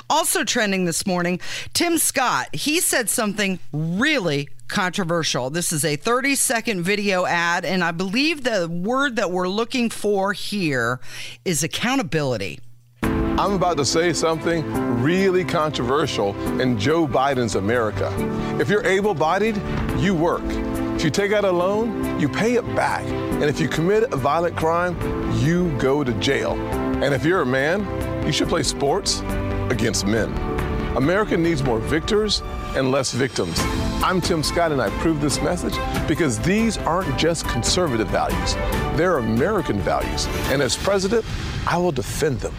Also 0.10 0.44
trending 0.44 0.86
this 0.86 1.06
morning, 1.06 1.40
Tim 1.74 1.98
Scott, 1.98 2.54
he 2.54 2.80
said 2.80 3.10
something 3.10 3.60
really 3.72 4.50
controversial. 4.74 5.52
This 5.52 5.72
is 5.72 5.86
a 5.86 5.96
30 5.96 6.36
second 6.36 6.82
video 6.82 7.28
ad, 7.28 7.64
and 7.64 7.84
I 7.84 7.92
believe 7.92 8.44
the 8.44 8.68
word 8.68 9.18
that 9.18 9.30
we're 9.30 9.48
looking 9.48 9.92
for 9.92 10.34
here 10.34 11.00
is 11.46 11.64
accountability. 11.64 12.60
I'm 13.04 13.54
about 13.54 13.78
to 13.78 13.86
say 13.86 14.14
something 14.14 14.64
really 15.02 15.46
controversial 15.46 16.36
in 16.60 16.80
Joe 16.80 17.08
Biden's 17.08 17.54
America. 17.54 18.12
If 18.60 18.68
you're 18.68 18.86
able 18.86 19.14
bodied, 19.14 19.62
you 20.00 20.16
work. 20.16 20.44
If 20.96 21.04
you 21.04 21.12
take 21.12 21.34
out 21.34 21.46
a 21.46 21.52
loan, 21.52 22.20
you 22.20 22.28
pay 22.28 22.56
it 22.56 22.66
back. 22.76 23.04
And 23.06 23.44
if 23.44 23.60
you 23.60 23.68
commit 23.68 24.12
a 24.12 24.18
violent 24.18 24.58
crime, 24.58 24.96
you 25.40 25.76
go 25.78 26.04
to 26.04 26.14
jail. 26.14 26.54
And 27.04 27.14
if 27.14 27.24
you're 27.24 27.42
a 27.42 27.46
man, 27.46 28.26
you 28.26 28.32
should 28.32 28.50
play 28.50 28.64
sports 28.64 29.22
against 29.70 30.08
men. 30.08 30.63
America 30.96 31.36
needs 31.36 31.64
more 31.64 31.80
victors 31.80 32.44
and 32.76 32.92
less 32.92 33.14
victims. 33.14 33.60
I'm 34.04 34.22
Tim 34.22 34.44
Scott, 34.44 34.72
and 34.72 34.82
I 34.82 34.88
approve 34.88 35.22
this 35.22 35.42
message 35.42 35.76
because 36.08 36.40
these 36.40 36.78
aren't 36.80 37.18
just 37.18 37.48
conservative 37.48 38.08
values, 38.10 38.54
they're 38.96 39.18
American 39.18 39.80
values. 39.80 40.28
And 40.52 40.62
as 40.62 40.78
president, 40.78 41.26
I 41.66 41.78
will 41.78 41.92
defend 41.92 42.40
them. 42.42 42.54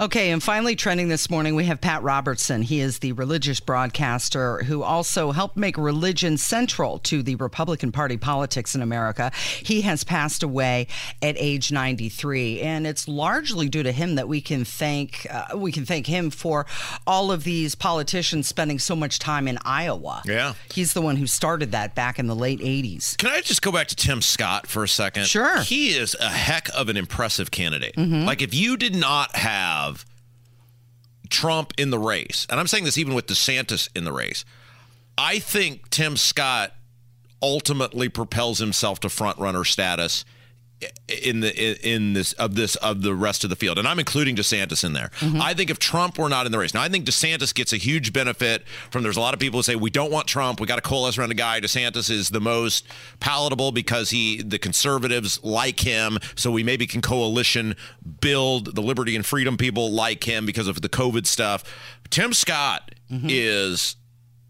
Okay, 0.00 0.30
and 0.30 0.42
finally, 0.42 0.74
trending 0.74 1.08
this 1.08 1.28
morning, 1.28 1.54
we 1.54 1.64
have 1.64 1.80
Pat 1.80 2.02
Robertson. 2.02 2.62
He 2.62 2.80
is 2.80 3.00
the 3.00 3.12
religious 3.12 3.60
broadcaster 3.60 4.62
who 4.64 4.82
also 4.82 5.32
helped 5.32 5.56
make 5.56 5.76
religion 5.76 6.38
central 6.38 6.98
to 7.00 7.22
the 7.22 7.34
Republican 7.36 7.92
Party 7.92 8.16
politics 8.16 8.74
in 8.74 8.80
America. 8.80 9.30
He 9.62 9.82
has 9.82 10.02
passed 10.02 10.42
away 10.42 10.86
at 11.20 11.36
age 11.38 11.70
93, 11.70 12.60
and 12.60 12.86
it's 12.86 13.06
largely 13.06 13.68
due 13.68 13.82
to 13.82 13.92
him 13.92 14.14
that 14.14 14.28
we 14.28 14.40
can 14.40 14.64
thank 14.64 15.26
uh, 15.30 15.56
we 15.56 15.72
can 15.72 15.84
thank 15.84 16.06
him 16.06 16.30
for 16.30 16.66
all 17.06 17.30
of 17.30 17.44
these 17.44 17.74
politicians 17.74 18.48
spending 18.48 18.78
so 18.78 18.96
much 18.96 19.18
time 19.18 19.46
in 19.46 19.58
Iowa. 19.64 20.22
Yeah, 20.24 20.54
he's 20.72 20.94
the 20.94 21.02
one 21.02 21.16
who 21.16 21.26
started 21.26 21.72
that 21.72 21.94
back 21.94 22.18
in 22.18 22.26
the 22.26 22.36
late 22.36 22.60
80s. 22.60 23.18
Can 23.18 23.30
I 23.30 23.40
just 23.40 23.60
go 23.60 23.70
back 23.70 23.88
to 23.88 23.96
Tim 23.96 24.22
Scott 24.22 24.66
for 24.66 24.82
a 24.82 24.88
second? 24.88 25.26
Sure. 25.26 25.60
He 25.60 25.88
is 25.88 26.16
a 26.18 26.28
heck 26.28 26.68
of 26.74 26.88
an 26.88 26.96
impressive 26.96 27.50
candidate. 27.50 27.94
Mm-hmm. 27.96 28.24
Like 28.24 28.40
if 28.40 28.54
you 28.54 28.76
did 28.76 28.94
not 28.94 29.36
have 29.36 29.91
Trump 31.32 31.72
in 31.78 31.90
the 31.90 31.98
race, 31.98 32.46
and 32.48 32.60
I'm 32.60 32.66
saying 32.66 32.84
this 32.84 32.98
even 32.98 33.14
with 33.14 33.26
DeSantis 33.26 33.88
in 33.96 34.04
the 34.04 34.12
race, 34.12 34.44
I 35.18 35.38
think 35.40 35.90
Tim 35.90 36.16
Scott 36.16 36.74
ultimately 37.42 38.08
propels 38.08 38.58
himself 38.58 39.00
to 39.00 39.08
front 39.08 39.38
runner 39.38 39.64
status 39.64 40.24
in 41.08 41.40
the 41.40 41.88
in 41.88 42.12
this 42.12 42.32
of 42.34 42.54
this 42.54 42.76
of 42.76 43.02
the 43.02 43.14
rest 43.14 43.44
of 43.44 43.50
the 43.50 43.56
field, 43.56 43.78
and 43.78 43.86
I'm 43.86 43.98
including 43.98 44.36
DeSantis 44.36 44.84
in 44.84 44.92
there. 44.92 45.10
Mm-hmm. 45.18 45.40
I 45.40 45.54
think 45.54 45.70
if 45.70 45.78
Trump 45.78 46.18
were 46.18 46.28
not 46.28 46.46
in 46.46 46.52
the 46.52 46.58
race, 46.58 46.74
now 46.74 46.82
I 46.82 46.88
think 46.88 47.06
DeSantis 47.06 47.54
gets 47.54 47.72
a 47.72 47.76
huge 47.76 48.12
benefit 48.12 48.66
from. 48.90 49.02
There's 49.02 49.16
a 49.16 49.20
lot 49.20 49.34
of 49.34 49.40
people 49.40 49.58
who 49.58 49.62
say 49.62 49.76
we 49.76 49.90
don't 49.90 50.10
want 50.10 50.26
Trump. 50.26 50.60
We 50.60 50.66
got 50.66 50.76
to 50.76 50.82
coalesce 50.82 51.18
around 51.18 51.30
a 51.30 51.34
guy. 51.34 51.60
DeSantis 51.60 52.10
is 52.10 52.30
the 52.30 52.40
most 52.40 52.86
palatable 53.20 53.72
because 53.72 54.10
he 54.10 54.42
the 54.42 54.58
conservatives 54.58 55.42
like 55.42 55.80
him, 55.80 56.18
so 56.34 56.50
we 56.50 56.62
maybe 56.62 56.86
can 56.86 57.02
coalition 57.02 57.76
build 58.20 58.74
the 58.74 58.82
liberty 58.82 59.16
and 59.16 59.24
freedom 59.24 59.56
people 59.56 59.90
like 59.92 60.24
him 60.24 60.46
because 60.46 60.68
of 60.68 60.80
the 60.80 60.88
COVID 60.88 61.26
stuff. 61.26 61.64
Tim 62.10 62.32
Scott 62.32 62.94
mm-hmm. 63.10 63.26
is 63.30 63.96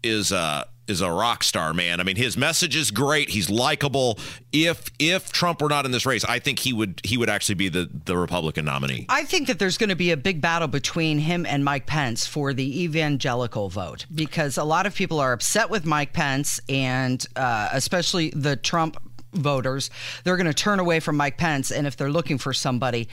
is 0.03 0.31
uh 0.31 0.65
is 0.87 1.01
a 1.01 1.09
rock 1.09 1.43
star, 1.43 1.73
man. 1.73 1.99
I 1.99 2.03
mean, 2.03 2.15
his 2.15 2.35
message 2.37 2.75
is 2.75 2.91
great. 2.91 3.29
He's 3.29 3.49
likable. 3.49 4.19
If 4.51 4.85
if 4.99 5.31
Trump 5.31 5.61
were 5.61 5.69
not 5.69 5.85
in 5.85 5.91
this 5.91 6.05
race, 6.05 6.25
I 6.25 6.39
think 6.39 6.59
he 6.59 6.73
would 6.73 7.01
he 7.03 7.17
would 7.17 7.29
actually 7.29 7.55
be 7.55 7.69
the 7.69 7.89
the 8.05 8.17
Republican 8.17 8.65
nominee. 8.65 9.05
I 9.09 9.23
think 9.23 9.47
that 9.47 9.59
there's 9.59 9.77
going 9.77 9.89
to 9.89 9.95
be 9.95 10.11
a 10.11 10.17
big 10.17 10.41
battle 10.41 10.67
between 10.67 11.19
him 11.19 11.45
and 11.45 11.63
Mike 11.63 11.85
Pence 11.85 12.27
for 12.27 12.53
the 12.53 12.83
evangelical 12.83 13.69
vote 13.69 14.05
because 14.13 14.57
a 14.57 14.63
lot 14.63 14.85
of 14.85 14.93
people 14.93 15.19
are 15.19 15.31
upset 15.31 15.69
with 15.69 15.85
Mike 15.85 16.13
Pence 16.13 16.59
and 16.67 17.25
uh, 17.35 17.69
especially 17.71 18.31
the 18.31 18.55
Trump 18.55 18.97
voters. 19.33 19.89
They're 20.23 20.37
going 20.37 20.47
to 20.47 20.53
turn 20.53 20.79
away 20.79 20.99
from 20.99 21.15
Mike 21.17 21.37
Pence, 21.37 21.71
and 21.71 21.87
if 21.87 21.95
they're 21.95 22.11
looking 22.11 22.37
for 22.37 22.53
somebody, 22.53 23.07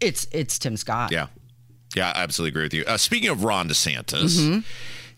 it's 0.00 0.26
it's 0.32 0.58
Tim 0.58 0.78
Scott. 0.78 1.12
Yeah, 1.12 1.26
yeah, 1.94 2.12
I 2.14 2.22
absolutely 2.22 2.50
agree 2.50 2.64
with 2.64 2.74
you. 2.74 2.84
Uh, 2.86 2.96
speaking 2.96 3.28
of 3.28 3.44
Ron 3.44 3.68
DeSantis. 3.68 4.38
Mm-hmm 4.40 4.60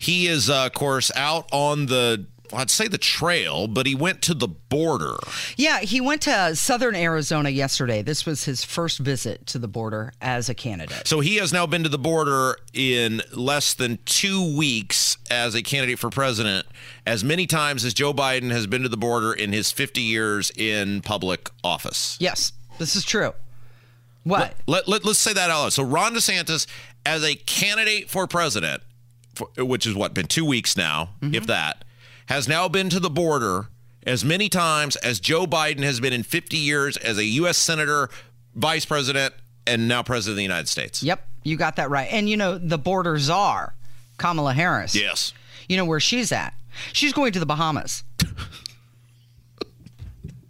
he 0.05 0.27
is, 0.27 0.51
uh, 0.51 0.67
of 0.67 0.73
course, 0.73 1.11
out 1.15 1.49
on 1.51 1.87
the 1.87 2.27
I'd 2.53 2.69
say 2.69 2.87
the 2.87 2.99
trail, 2.99 3.67
but 3.67 3.87
he 3.87 3.95
went 3.95 4.21
to 4.23 4.35
the 4.35 4.47
border. 4.47 5.17
Yeah, 5.57 5.79
he 5.79 5.99
went 5.99 6.21
to 6.21 6.55
southern 6.55 6.95
Arizona 6.95 7.49
yesterday. 7.49 8.03
This 8.03 8.23
was 8.23 8.43
his 8.43 8.63
first 8.63 8.99
visit 8.99 9.47
to 9.47 9.57
the 9.57 9.67
border 9.67 10.13
as 10.21 10.47
a 10.47 10.53
candidate. 10.53 11.07
So 11.07 11.21
he 11.21 11.37
has 11.37 11.51
now 11.51 11.65
been 11.65 11.81
to 11.81 11.89
the 11.89 11.97
border 11.97 12.55
in 12.71 13.23
less 13.33 13.73
than 13.73 13.97
two 14.05 14.55
weeks 14.55 15.17
as 15.31 15.55
a 15.55 15.63
candidate 15.63 15.97
for 15.97 16.11
president, 16.11 16.67
as 17.07 17.23
many 17.23 17.47
times 17.47 17.83
as 17.83 17.95
Joe 17.95 18.13
Biden 18.13 18.51
has 18.51 18.67
been 18.67 18.83
to 18.83 18.89
the 18.89 18.97
border 18.97 19.33
in 19.33 19.51
his 19.51 19.71
50 19.71 20.01
years 20.01 20.51
in 20.55 21.01
public 21.01 21.49
office. 21.63 22.15
Yes, 22.19 22.51
this 22.77 22.95
is 22.95 23.03
true. 23.03 23.33
What? 24.23 24.53
Let, 24.67 24.87
let, 24.87 25.03
let, 25.03 25.11
us 25.11 25.17
say 25.17 25.33
that 25.33 25.49
out 25.49 25.63
loud. 25.63 25.73
So 25.73 25.83
Ron 25.83 26.13
DeSantis, 26.13 26.67
as 27.05 27.23
a 27.23 27.33
candidate 27.33 28.07
for 28.07 28.27
president, 28.27 28.83
which 29.57 29.85
is 29.85 29.95
what 29.95 30.13
been 30.13 30.27
two 30.27 30.45
weeks 30.45 30.75
now, 30.77 31.09
mm-hmm. 31.21 31.35
if 31.35 31.47
that, 31.47 31.83
has 32.27 32.47
now 32.47 32.67
been 32.67 32.89
to 32.89 32.99
the 32.99 33.09
border 33.09 33.67
as 34.05 34.23
many 34.23 34.49
times 34.49 34.95
as 34.97 35.19
Joe 35.19 35.45
Biden 35.45 35.83
has 35.83 35.99
been 35.99 36.13
in 36.13 36.23
50 36.23 36.57
years 36.57 36.97
as 36.97 37.17
a 37.17 37.25
U.S. 37.25 37.57
senator, 37.57 38.09
vice 38.55 38.85
president, 38.85 39.33
and 39.67 39.87
now 39.87 40.03
president 40.03 40.33
of 40.33 40.37
the 40.37 40.43
United 40.43 40.67
States. 40.67 41.01
Yep, 41.01 41.27
you 41.43 41.57
got 41.57 41.75
that 41.77 41.89
right. 41.89 42.07
And 42.11 42.29
you 42.29 42.37
know 42.37 42.57
the 42.57 42.77
border 42.77 43.17
czar, 43.17 43.73
Kamala 44.17 44.53
Harris. 44.53 44.95
Yes. 44.95 45.33
You 45.67 45.77
know 45.77 45.85
where 45.85 45.99
she's 45.99 46.31
at? 46.31 46.53
She's 46.93 47.13
going 47.13 47.31
to 47.33 47.39
the 47.39 47.45
Bahamas. 47.45 48.03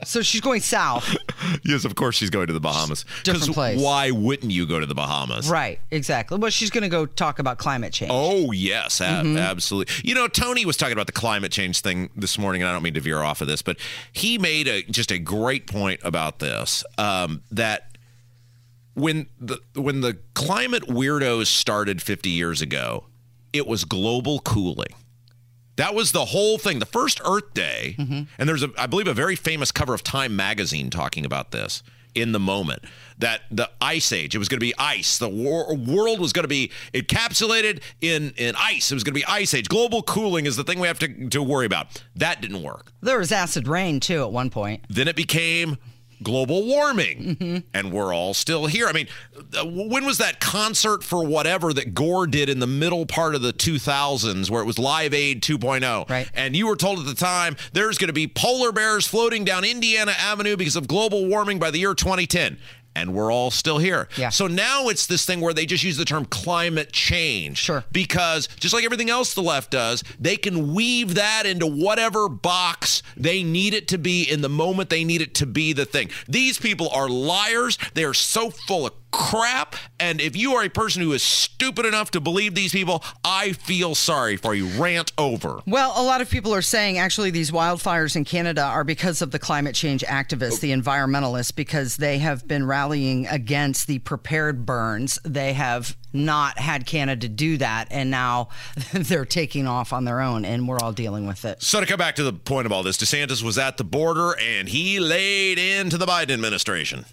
So 0.08 0.22
she's 0.22 0.42
going 0.42 0.62
south. 0.62 1.16
yes, 1.64 1.86
of 1.86 1.96
course 1.96 2.16
she's 2.16 2.30
going 2.30 2.48
to 2.48 2.54
the 2.54 2.60
Bahamas. 2.60 3.06
Different 3.24 3.54
place. 3.54 3.82
Why 3.82 4.12
wouldn't 4.12 4.52
you 4.52 4.66
go 4.66 4.80
to 4.80 4.86
the 4.86 4.96
Bahamas? 4.96 5.50
Right, 5.50 5.80
exactly. 5.92 6.38
Well, 6.38 6.52
she's 6.52 6.70
going 6.70 6.84
to 6.84 6.90
go 6.90 7.06
talk 7.06 7.40
about 7.40 7.58
climate 7.58 7.94
change. 7.94 8.12
Oh, 8.14 8.52
yes, 8.52 9.00
mm-hmm. 9.00 9.38
absolutely. 9.38 9.94
You 10.04 10.16
know, 10.16 10.28
Tony 10.28 10.66
was 10.66 10.78
talking 10.78 10.94
about 10.94 11.08
the 11.08 11.14
climate 11.14 11.52
change 11.52 11.82
thing 11.82 12.10
this 12.16 12.38
morning, 12.38 12.62
and 12.62 12.70
I 12.70 12.74
don't 12.74 12.84
mean 12.84 12.94
to 12.94 13.02
veer 13.02 13.22
off 13.22 13.42
of 13.42 13.48
this, 13.48 13.62
but 13.62 13.78
he 14.12 14.38
made 14.38 14.68
a 14.68 14.84
just 14.84 15.12
a 15.12 15.20
great 15.20 15.68
point 15.68 16.00
about 16.04 16.40
this 16.40 16.84
um, 16.98 17.42
that 17.52 17.98
when 18.94 19.28
the 19.40 19.60
when 19.76 20.02
the 20.02 20.18
climate 20.34 20.84
weirdos 20.84 21.48
started 21.48 22.02
50 22.02 22.30
years 22.30 22.62
ago, 22.62 23.06
it 23.54 23.68
was 23.68 23.86
global 23.86 24.40
cooling. 24.40 24.94
That 25.76 25.94
was 25.94 26.12
the 26.12 26.26
whole 26.26 26.58
thing. 26.58 26.80
The 26.80 26.86
first 26.86 27.22
Earth 27.26 27.54
Day, 27.54 27.96
mm-hmm. 27.98 28.24
and 28.38 28.50
there's, 28.50 28.64
a, 28.64 28.72
I 28.78 28.88
believe, 28.88 29.08
a 29.08 29.14
very 29.14 29.36
famous 29.36 29.72
cover 29.72 29.94
of 29.94 30.04
Time 30.04 30.36
magazine 30.36 30.90
talking 30.90 31.26
about 31.26 31.52
this 31.52 31.84
in 32.14 32.32
the 32.32 32.40
moment. 32.40 32.84
That 33.18 33.42
the 33.52 33.70
ice 33.82 34.12
age, 34.12 34.36
it 34.36 34.38
was 34.38 34.48
going 34.48 34.60
to 34.60 34.66
be 34.66 34.74
ice. 34.78 35.18
The 35.18 35.30
wor- 35.30 35.76
world 35.76 36.20
was 36.20 36.34
going 36.34 36.44
to 36.44 36.50
be 36.50 36.72
encapsulated 36.94 37.82
in, 38.02 38.34
in 38.38 38.56
ice. 38.58 38.92
It 38.92 38.96
was 38.96 39.04
going 39.04 39.14
to 39.14 39.20
be 39.20 39.26
ice 39.26 39.54
age. 39.54 39.68
Global 39.68 40.02
cooling 40.02 40.46
is 40.46 40.56
the 40.56 40.64
thing 40.64 40.80
we 40.80 40.88
have 40.88 41.00
to, 41.00 41.30
to 41.30 41.44
worry 41.44 41.66
about. 41.66 42.02
That 42.16 42.42
didn't 42.42 42.64
work. 42.64 42.92
There 43.02 43.20
was 43.20 43.32
acid 43.32 43.68
rain, 43.68 44.00
too, 44.00 44.22
at 44.22 44.32
one 44.32 44.50
point. 44.50 44.86
Then 44.90 45.08
it 45.08 45.16
became 45.16 45.78
global 46.24 46.66
warming 46.66 47.64
and 47.74 47.92
we're 47.92 48.14
all 48.14 48.34
still 48.34 48.66
here. 48.66 48.88
I 48.88 48.94
mean, 48.94 49.08
uh, 49.58 49.66
when 49.66 50.06
was 50.06 50.18
that 50.20 50.40
concert 50.40 51.04
for 51.04 51.26
whatever 51.26 51.74
that 51.74 51.94
Gore 51.94 52.28
did 52.28 52.50
in 52.50 52.60
the 52.60 52.68
middle 52.68 53.06
part 53.06 53.36
of 53.36 53.42
the 53.42 53.54
2000s 53.54 54.50
where 54.50 54.62
it 54.62 54.66
was 54.66 54.80
Live 54.80 55.14
Aid 55.14 55.42
2.0? 55.42 56.10
Right. 56.10 56.30
And 56.34 56.56
you 56.56 56.68
were 56.68 56.76
told 56.76 57.00
at 57.00 57.06
the 57.06 57.16
time 57.16 57.56
there's 57.74 57.98
going 57.98 58.08
to 58.08 58.14
be 58.14 58.28
polar 58.28 58.72
bears 58.72 59.08
floating 59.08 59.44
down 59.44 59.64
Indiana 59.64 60.14
Avenue 60.18 60.58
because 60.58 60.76
of 60.76 60.88
global 60.88 61.28
warming 61.28 61.60
by 61.60 61.72
the 61.72 61.80
year 61.80 61.94
2010 61.94 62.58
and 62.96 63.14
we're 63.14 63.32
all 63.32 63.52
still 63.52 63.78
here. 63.78 64.08
Yeah. 64.18 64.30
So 64.30 64.48
now 64.48 64.88
it's 64.88 65.06
this 65.06 65.26
thing 65.26 65.42
where 65.42 65.54
they 65.54 65.66
just 65.66 65.84
use 65.84 65.98
the 65.98 66.06
term 66.06 66.26
climate 66.26 66.92
change. 66.92 67.58
Sure. 67.58 67.84
Because 67.92 68.48
just 68.60 68.74
like 68.74 68.86
everything 68.86 69.10
else 69.10 69.34
the 69.34 69.44
left 69.44 69.72
does, 69.72 70.04
they 70.20 70.38
can 70.38 70.74
weave 70.74 71.16
that 71.16 71.46
into 71.46 71.68
whatever 71.68 72.30
box 72.30 73.04
they 73.18 73.44
need 73.44 73.74
it 73.74 73.88
to 73.90 73.98
be 73.98 74.24
in 74.24 74.42
the 74.42 74.50
moment 74.50 74.90
they 74.90 75.04
need 75.04 75.22
it 75.22 75.36
to 75.36 75.46
be 75.46 75.74
the 75.74 75.86
thing. 75.86 76.10
These 76.28 76.58
people 76.58 76.90
are 76.90 77.10
liars. 77.10 77.78
They 77.94 78.04
are 78.06 78.14
so 78.14 78.50
full 78.50 78.88
of 78.88 79.05
crap. 79.16 79.76
And 79.98 80.20
if 80.20 80.36
you 80.36 80.56
are 80.56 80.64
a 80.64 80.70
person 80.70 81.02
who 81.02 81.14
is 81.14 81.24
stupid 81.24 81.86
enough 81.86 82.12
to 82.12 82.20
believe 82.20 82.54
these 82.54 82.74
people, 82.74 83.04
I 83.24 83.54
feel 83.54 83.96
sorry 83.96 84.36
for 84.36 84.54
you. 84.54 84.68
Rant 84.68 85.14
over. 85.18 85.62
Well, 85.66 85.94
a 85.96 86.04
lot 86.04 86.20
of 86.20 86.30
people 86.30 86.54
are 86.54 86.62
saying 86.62 86.98
actually 86.98 87.32
these 87.32 87.50
wildfires 87.50 88.16
in 88.16 88.26
Canada 88.26 88.64
are 88.64 88.84
because 88.84 89.22
of 89.22 89.32
the 89.32 89.40
climate 89.40 89.74
change 89.74 90.04
activists, 90.04 90.60
the 90.60 90.72
environmentalists, 90.72 91.56
because 91.56 91.96
they 91.98 92.18
have 92.18 92.46
been 92.48 92.68
rallying 92.68 93.26
against 93.28 93.88
the 93.88 94.00
prepared 94.00 94.66
burns. 94.66 95.18
They 95.24 95.54
have 95.54 95.96
not 96.12 96.58
had 96.60 96.86
Canada 96.86 97.28
do 97.28 97.58
that, 97.58 97.88
and 97.92 98.10
now 98.12 98.50
they're 98.94 99.26
taking 99.26 99.68
off 99.68 99.94
on 99.94 100.06
their 100.06 100.22
own, 100.22 100.46
and 100.46 100.68
we're 100.68 100.80
all 100.80 100.94
dealing 100.94 101.26
with 101.26 101.46
it. 101.46 101.62
So 101.62 101.80
to 101.80 101.86
come 101.86 101.98
back 101.98 102.16
to 102.16 102.24
the 102.24 102.34
point 102.34 102.66
of 102.66 102.72
all 102.72 102.84
this, 102.84 102.98
DeSantis 102.98 103.44
was 103.44 103.58
at 103.58 103.78
the 103.78 103.84
border 103.84 104.36
and 104.40 104.68
he 104.68 105.00
laid 105.00 105.58
into 105.58 105.98
the 105.98 106.06
Biden 106.06 106.32
administration. 106.32 107.06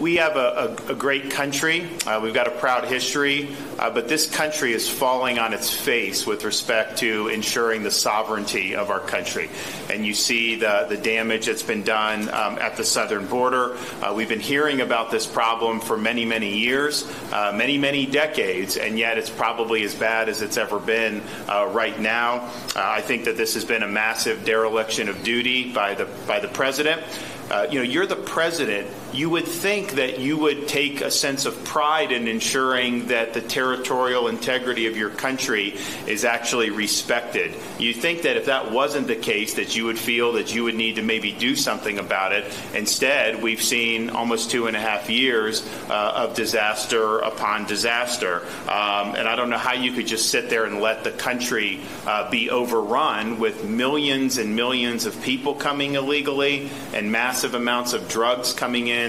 We 0.00 0.16
have 0.16 0.36
a, 0.36 0.78
a, 0.88 0.92
a 0.92 0.94
great 0.94 1.30
country. 1.30 1.86
Uh, 2.06 2.20
we've 2.22 2.32
got 2.32 2.46
a 2.46 2.52
proud 2.52 2.86
history, 2.86 3.54
uh, 3.78 3.90
but 3.90 4.08
this 4.08 4.34
country 4.34 4.72
is 4.72 4.88
falling 4.88 5.38
on 5.38 5.52
its 5.52 5.70
face 5.70 6.26
with 6.26 6.42
respect 6.44 7.00
to 7.00 7.28
ensuring 7.28 7.82
the 7.82 7.90
sovereignty 7.90 8.74
of 8.74 8.88
our 8.88 9.00
country. 9.00 9.50
And 9.90 10.06
you 10.06 10.14
see 10.14 10.54
the, 10.54 10.86
the 10.88 10.96
damage 10.96 11.46
that's 11.46 11.62
been 11.62 11.82
done 11.82 12.30
um, 12.30 12.58
at 12.58 12.78
the 12.78 12.84
southern 12.84 13.26
border. 13.26 13.76
Uh, 14.00 14.14
we've 14.16 14.28
been 14.28 14.40
hearing 14.40 14.80
about 14.80 15.10
this 15.10 15.26
problem 15.26 15.80
for 15.80 15.98
many, 15.98 16.24
many 16.24 16.56
years, 16.56 17.06
uh, 17.30 17.52
many, 17.54 17.76
many 17.76 18.06
decades, 18.06 18.78
and 18.78 18.98
yet 18.98 19.18
it's 19.18 19.28
probably 19.28 19.82
as 19.82 19.94
bad 19.94 20.30
as 20.30 20.40
it's 20.40 20.56
ever 20.56 20.78
been 20.78 21.20
uh, 21.46 21.68
right 21.72 22.00
now. 22.00 22.50
Uh, 22.74 22.76
I 22.76 23.02
think 23.02 23.24
that 23.24 23.36
this 23.36 23.52
has 23.52 23.66
been 23.66 23.82
a 23.82 23.88
massive 23.88 24.46
dereliction 24.46 25.10
of 25.10 25.22
duty 25.22 25.74
by 25.74 25.94
the 25.94 26.06
by 26.26 26.40
the 26.40 26.48
president. 26.48 27.02
Uh, 27.50 27.66
you 27.68 27.80
know, 27.80 27.84
you're 27.84 28.06
the 28.06 28.16
president. 28.16 28.88
You 29.12 29.28
would 29.30 29.46
think 29.46 29.92
that 29.92 30.20
you 30.20 30.36
would 30.36 30.68
take 30.68 31.00
a 31.00 31.10
sense 31.10 31.44
of 31.44 31.64
pride 31.64 32.12
in 32.12 32.28
ensuring 32.28 33.08
that 33.08 33.34
the 33.34 33.40
territorial 33.40 34.28
integrity 34.28 34.86
of 34.86 34.96
your 34.96 35.10
country 35.10 35.76
is 36.06 36.24
actually 36.24 36.70
respected. 36.70 37.54
You 37.78 37.92
think 37.92 38.22
that 38.22 38.36
if 38.36 38.46
that 38.46 38.70
wasn't 38.70 39.08
the 39.08 39.16
case, 39.16 39.54
that 39.54 39.74
you 39.74 39.84
would 39.86 39.98
feel 39.98 40.32
that 40.34 40.54
you 40.54 40.62
would 40.64 40.76
need 40.76 40.96
to 40.96 41.02
maybe 41.02 41.32
do 41.32 41.56
something 41.56 41.98
about 41.98 42.32
it. 42.32 42.44
Instead, 42.74 43.42
we've 43.42 43.62
seen 43.62 44.10
almost 44.10 44.50
two 44.50 44.68
and 44.68 44.76
a 44.76 44.80
half 44.80 45.10
years 45.10 45.66
uh, 45.88 46.12
of 46.14 46.34
disaster 46.34 47.18
upon 47.18 47.66
disaster, 47.66 48.42
um, 48.68 49.16
and 49.16 49.26
I 49.26 49.34
don't 49.34 49.50
know 49.50 49.58
how 49.58 49.72
you 49.72 49.92
could 49.92 50.06
just 50.06 50.30
sit 50.30 50.48
there 50.50 50.64
and 50.66 50.80
let 50.80 51.02
the 51.02 51.10
country 51.10 51.80
uh, 52.06 52.30
be 52.30 52.50
overrun 52.50 53.38
with 53.40 53.64
millions 53.64 54.38
and 54.38 54.54
millions 54.54 55.04
of 55.04 55.20
people 55.22 55.54
coming 55.54 55.94
illegally 55.96 56.70
and 56.94 57.10
massive 57.10 57.54
amounts 57.54 57.92
of 57.92 58.08
drugs 58.08 58.52
coming 58.52 58.86
in. 58.86 58.99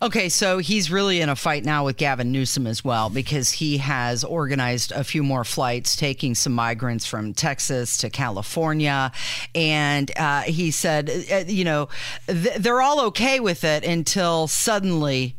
Okay, 0.00 0.28
so 0.28 0.58
he's 0.58 0.92
really 0.92 1.20
in 1.20 1.28
a 1.28 1.34
fight 1.34 1.64
now 1.64 1.84
with 1.84 1.96
Gavin 1.96 2.30
Newsom 2.30 2.68
as 2.68 2.84
well 2.84 3.10
because 3.10 3.50
he 3.50 3.78
has 3.78 4.22
organized 4.22 4.92
a 4.92 5.02
few 5.02 5.24
more 5.24 5.42
flights 5.42 5.96
taking 5.96 6.36
some 6.36 6.52
migrants 6.52 7.04
from 7.04 7.34
Texas 7.34 7.96
to 7.98 8.08
California. 8.10 9.10
And 9.56 10.08
uh, 10.16 10.42
he 10.42 10.70
said, 10.70 11.10
uh, 11.32 11.42
you 11.48 11.64
know, 11.64 11.88
th- 12.28 12.58
they're 12.58 12.80
all 12.80 13.06
okay 13.06 13.40
with 13.40 13.64
it 13.64 13.84
until 13.84 14.46
suddenly 14.46 15.34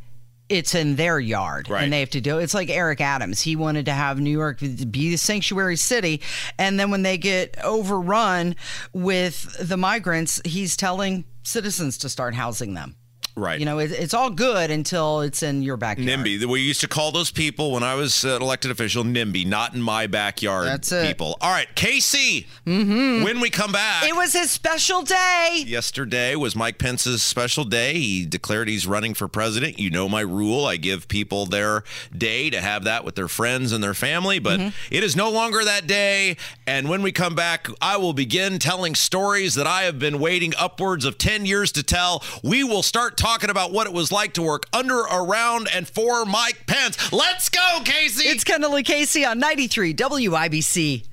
it's 0.50 0.76
in 0.76 0.98
their 0.98 1.20
yard 1.22 1.70
Right. 1.70 1.84
and 1.84 1.94
they 1.94 2.02
have 2.02 2.10
to 2.10 2.22
do 2.22 2.40
it. 2.40 2.44
It's 2.44 2.56
like 2.56 2.70
Eric 2.70 3.00
Adams. 3.00 3.40
He 3.40 3.56
wanted 3.56 3.86
to 3.86 3.94
have 3.94 4.20
New 4.20 4.32
York 4.32 4.60
be 4.60 5.12
the 5.12 5.16
sanctuary 5.16 5.78
city. 5.78 6.22
And 6.58 6.78
then 6.78 6.92
when 6.92 7.04
they 7.04 7.18
get 7.18 7.56
overrun 7.64 8.58
with 8.92 9.56
the 9.66 9.78
migrants, 9.78 10.42
he's 10.44 10.76
telling 10.76 11.24
citizens 11.50 11.98
to 11.98 12.10
start 12.10 12.36
housing 12.36 12.76
them. 12.76 12.96
Right. 13.36 13.60
You 13.60 13.66
know, 13.66 13.80
it, 13.80 13.92
it's 13.92 14.14
all 14.14 14.30
good 14.30 14.72
until 14.72 15.22
it's 15.22 15.44
in 15.44 15.62
your 15.62 15.78
backyard. 15.78 16.08
NIMBY. 16.10 16.46
We 16.46 16.62
used 16.62 16.82
to 16.82 16.88
call 16.88 17.12
those 17.12 17.32
people 17.32 17.72
when 17.72 17.84
I 17.84 17.96
was 17.96 18.24
an 18.24 18.42
elected 18.42 18.72
official 18.72 19.04
NIMBY, 19.04 19.46
not 19.46 19.74
in 19.74 19.82
my 19.82 20.08
backyard 20.08 20.68
That's 20.68 20.92
it. 20.92 21.08
people. 21.08 21.38
All 21.42 21.52
right, 21.52 21.68
Casey, 21.76 22.48
Mm-hmm. 22.66 23.24
When 23.24 23.40
we 23.40 23.50
come 23.50 23.72
back. 23.72 24.04
It 24.08 24.16
was 24.16 24.34
his 24.34 24.52
special 24.52 25.02
day. 25.02 25.64
Yesterday 25.66 26.36
was 26.36 26.56
Mike 26.56 26.78
Pence's 26.78 27.24
special 27.24 27.64
day. 27.64 27.94
He 27.94 28.26
declared 28.26 28.68
he's 28.68 28.86
running 28.86 29.14
for 29.14 29.28
president. 29.28 29.80
You 29.80 29.90
know 29.90 30.08
my 30.08 30.22
rule. 30.22 30.66
I 30.66 30.78
give 30.78 31.08
people 31.08 31.46
their 31.46 31.84
day 32.16 32.50
to 32.50 32.62
have 32.62 32.84
that 32.84 33.04
with 33.04 33.16
their 33.16 33.28
friends 33.28 33.72
and 33.72 33.84
their 33.84 33.94
family, 33.94 34.40
but 34.40 34.60
it 34.92 35.04
is 35.04 35.16
no 35.16 35.30
longer 35.32 35.64
that 35.64 35.88
day. 35.88 36.38
And 36.68 36.90
when 36.90 37.02
we 37.02 37.12
come 37.12 37.34
back, 37.36 37.68
I 37.82 37.98
will 37.98 38.14
begin 38.14 38.60
telling 38.60 38.94
stories 38.96 39.56
that 39.56 39.66
I 39.68 39.84
have 39.84 39.98
been 40.00 40.20
waiting 40.20 40.54
upwards 40.58 41.06
of 41.06 41.18
10 41.18 41.46
years 41.46 41.72
to 41.74 41.84
tell. 41.84 42.24
We 42.44 42.64
will 42.64 42.84
start 42.84 43.18
talking 43.20 43.50
about 43.50 43.72
what 43.72 43.86
it 43.86 43.94
was 43.94 44.12
like 44.12 44.34
to 44.34 44.42
work 44.42 44.66
under, 44.74 45.00
around, 45.00 45.68
and 45.74 45.88
for 45.88 46.26
Mike 46.26 46.66
Pence. 46.66 47.12
Let's 47.12 47.50
go, 47.50 47.82
Casey. 47.84 48.28
It's 48.28 48.44
Kendall 48.44 48.76
and 48.76 48.86
Casey 48.86 49.26
on 49.26 49.40
93 49.40 49.94
WIBC. 49.94 51.06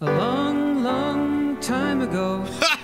A 0.00 0.04
long, 0.04 0.82
long 0.84 1.60
time 1.60 2.00
ago, 2.00 2.44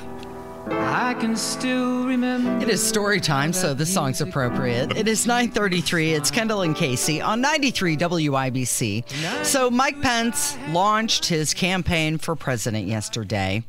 I 0.69 1.15
can 1.15 1.37
still 1.37 2.05
remember. 2.05 2.61
It 2.61 2.69
is 2.69 2.85
story 2.85 3.21
time, 3.21 3.53
so 3.53 3.73
this 3.73 3.93
song's 3.93 4.21
appropriate. 4.21 4.97
It 4.97 5.07
is 5.07 5.25
9:33. 5.25 6.13
It's 6.13 6.31
Kendall 6.31 6.63
and 6.63 6.75
Casey 6.75 7.21
on 7.21 7.41
93 7.41 7.97
WIBC. 7.97 9.05
So 9.45 9.71
Mike 9.71 10.03
Pence 10.03 10.57
launched 10.71 11.27
his 11.27 11.55
campaign 11.55 12.19
for 12.19 12.35
president 12.35 12.89
yesterday. 12.89 13.63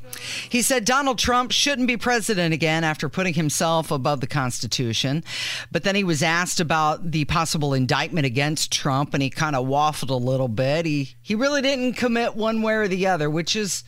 He 0.50 0.64
said 0.64 0.86
Donald 0.86 1.20
Trump 1.20 1.52
shouldn't 1.52 1.88
be 1.88 1.98
president 1.98 2.54
again 2.54 2.84
after 2.84 3.10
putting 3.10 3.36
himself 3.36 3.92
above 3.92 4.20
the 4.20 4.28
Constitution. 4.28 5.24
But 5.72 5.84
then 5.84 5.96
he 5.96 6.04
was 6.04 6.24
asked 6.24 6.60
about 6.60 7.12
the 7.12 7.26
possible 7.26 7.76
indictment 7.76 8.26
against 8.26 8.72
Trump 8.72 9.14
and 9.14 9.22
he 9.22 9.30
kind 9.30 9.56
of 9.56 9.68
waffled 9.68 10.10
a 10.10 10.16
little 10.16 10.48
bit. 10.48 10.88
He 10.88 11.16
he 11.22 11.36
really 11.36 11.62
didn't 11.62 11.94
commit 11.94 12.36
one 12.36 12.64
way 12.64 12.74
or 12.74 12.88
the 12.88 13.06
other, 13.06 13.30
which 13.30 13.56
is 13.56 13.84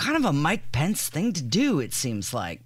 kind 0.00 0.16
of 0.16 0.24
a 0.24 0.32
Mike 0.32 0.72
Pence 0.72 1.08
thing 1.08 1.32
to 1.34 1.42
do 1.42 1.78
it 1.78 1.92
seems 1.92 2.32
like. 2.34 2.60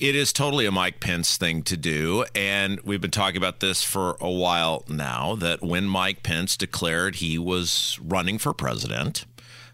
It 0.00 0.16
is 0.16 0.32
totally 0.32 0.66
a 0.66 0.72
Mike 0.72 0.98
Pence 0.98 1.36
thing 1.36 1.62
to 1.64 1.76
do. 1.76 2.24
And 2.34 2.80
we've 2.80 3.00
been 3.00 3.10
talking 3.10 3.36
about 3.36 3.60
this 3.60 3.82
for 3.82 4.16
a 4.20 4.30
while 4.30 4.82
now 4.88 5.36
that 5.36 5.62
when 5.62 5.84
Mike 5.84 6.22
Pence 6.22 6.56
declared 6.56 7.16
he 7.16 7.38
was 7.38 8.00
running 8.02 8.38
for 8.38 8.52
president, 8.52 9.24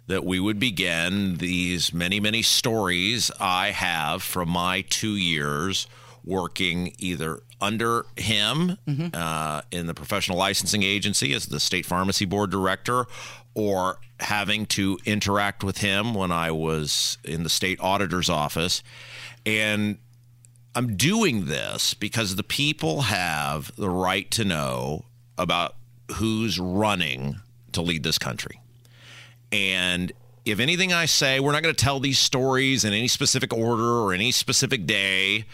that 0.09 0.25
we 0.25 0.41
would 0.41 0.59
begin 0.59 1.37
these 1.37 1.95
many, 1.95 2.19
many 2.19 2.43
stories 2.43 3.31
I 3.39 3.71
have 3.71 4.23
from 4.23 4.51
my 4.51 4.83
two 4.83 5.15
years 5.15 5.87
working 6.25 6.95
either 6.99 7.41
under 7.61 8.07
him 8.17 8.77
uh, 9.15 9.63
in 9.71 9.87
the 9.87 9.95
professional 9.95 10.37
licensing 10.37 10.83
agency 10.83 11.33
as 11.33 11.47
the 11.47 11.61
state 11.61 11.87
pharmacy 11.87 12.25
board 12.25 12.51
director 12.51 13.07
or 13.55 13.99
having 14.21 14.67
to 14.67 14.99
interact 15.05 15.63
with 15.65 15.79
him 15.79 16.15
when 16.15 16.31
I 16.31 16.51
was 16.51 17.19
in 17.25 17.43
the 17.43 17.49
state 17.49 17.79
auditor's 17.81 18.29
office. 18.29 18.83
And 19.47 19.99
I'm 20.75 20.97
doing 20.97 21.47
this 21.47 21.95
because 21.95 22.37
the 22.37 22.43
people 22.43 23.03
have 23.03 23.75
the 23.77 23.91
right 23.91 24.31
to 24.33 24.45
know 24.45 25.05
about 25.37 25.75
who's 26.17 26.59
running 26.59 27.41
to 27.73 27.83
lead 27.83 28.03
this 28.03 28.19
country. 28.19 28.61
And 29.53 30.13
if 30.45 30.61
anything 30.61 30.93
I 30.93 31.07
say, 31.07 31.41
we're 31.41 31.53
not 31.53 31.63
going 31.63 31.75
to 31.75 31.85
tell 31.85 32.01
these 32.01 32.19
stories 32.19 32.85
in 32.85 32.93
any 32.93 33.09
specific 33.09 33.53
order 33.53 33.99
or 34.01 34.13
any 34.13 34.33
specific 34.33 34.87
day. 34.87 35.45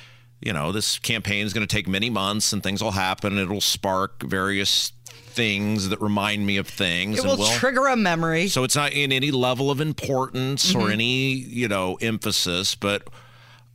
You 0.41 0.53
know, 0.53 0.73
this 0.73 0.99
campaign 0.99 1.47
is 1.47 1.53
going 1.53 1.67
to 1.67 1.75
take 1.75 1.89
many 1.89 2.11
months 2.11 2.53
and 2.53 2.63
things 2.63 2.83
will 2.83 2.91
happen. 2.91 3.39
It'll 3.39 3.61
spark 3.61 4.23
various 4.23 4.93
things 5.35 5.89
that 5.89 6.01
remind 6.01 6.47
me 6.47 6.57
of 6.57 6.69
things. 6.69 7.19
It 7.19 7.21
and 7.23 7.31
will 7.31 7.39
we'll- 7.39 7.59
trigger 7.59 7.87
a 7.87 7.97
memory. 7.97 8.49
so 8.49 8.65
it's 8.65 8.77
not 8.77 8.93
in 8.93 9.13
any 9.13 9.31
level 9.31 9.71
of 9.71 9.81
importance 9.81 10.75
or 10.75 10.91
any, 10.91 11.33
you 11.33 11.69
know, 11.69 11.97
emphasis, 12.01 12.75
but 12.75 13.09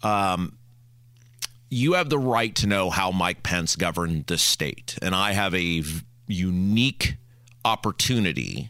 um, 0.03 0.57
you 1.69 1.93
have 1.93 2.09
the 2.09 2.17
right 2.19 2.55
to 2.55 2.67
know 2.67 2.89
how 2.89 3.11
Mike 3.11 3.43
Pence 3.43 3.75
governed 3.75 4.25
the 4.27 4.37
state. 4.37 4.97
And 5.01 5.13
I 5.13 5.33
have 5.33 5.53
a 5.53 5.81
v- 5.81 6.01
unique 6.27 7.17
opportunity 7.65 8.69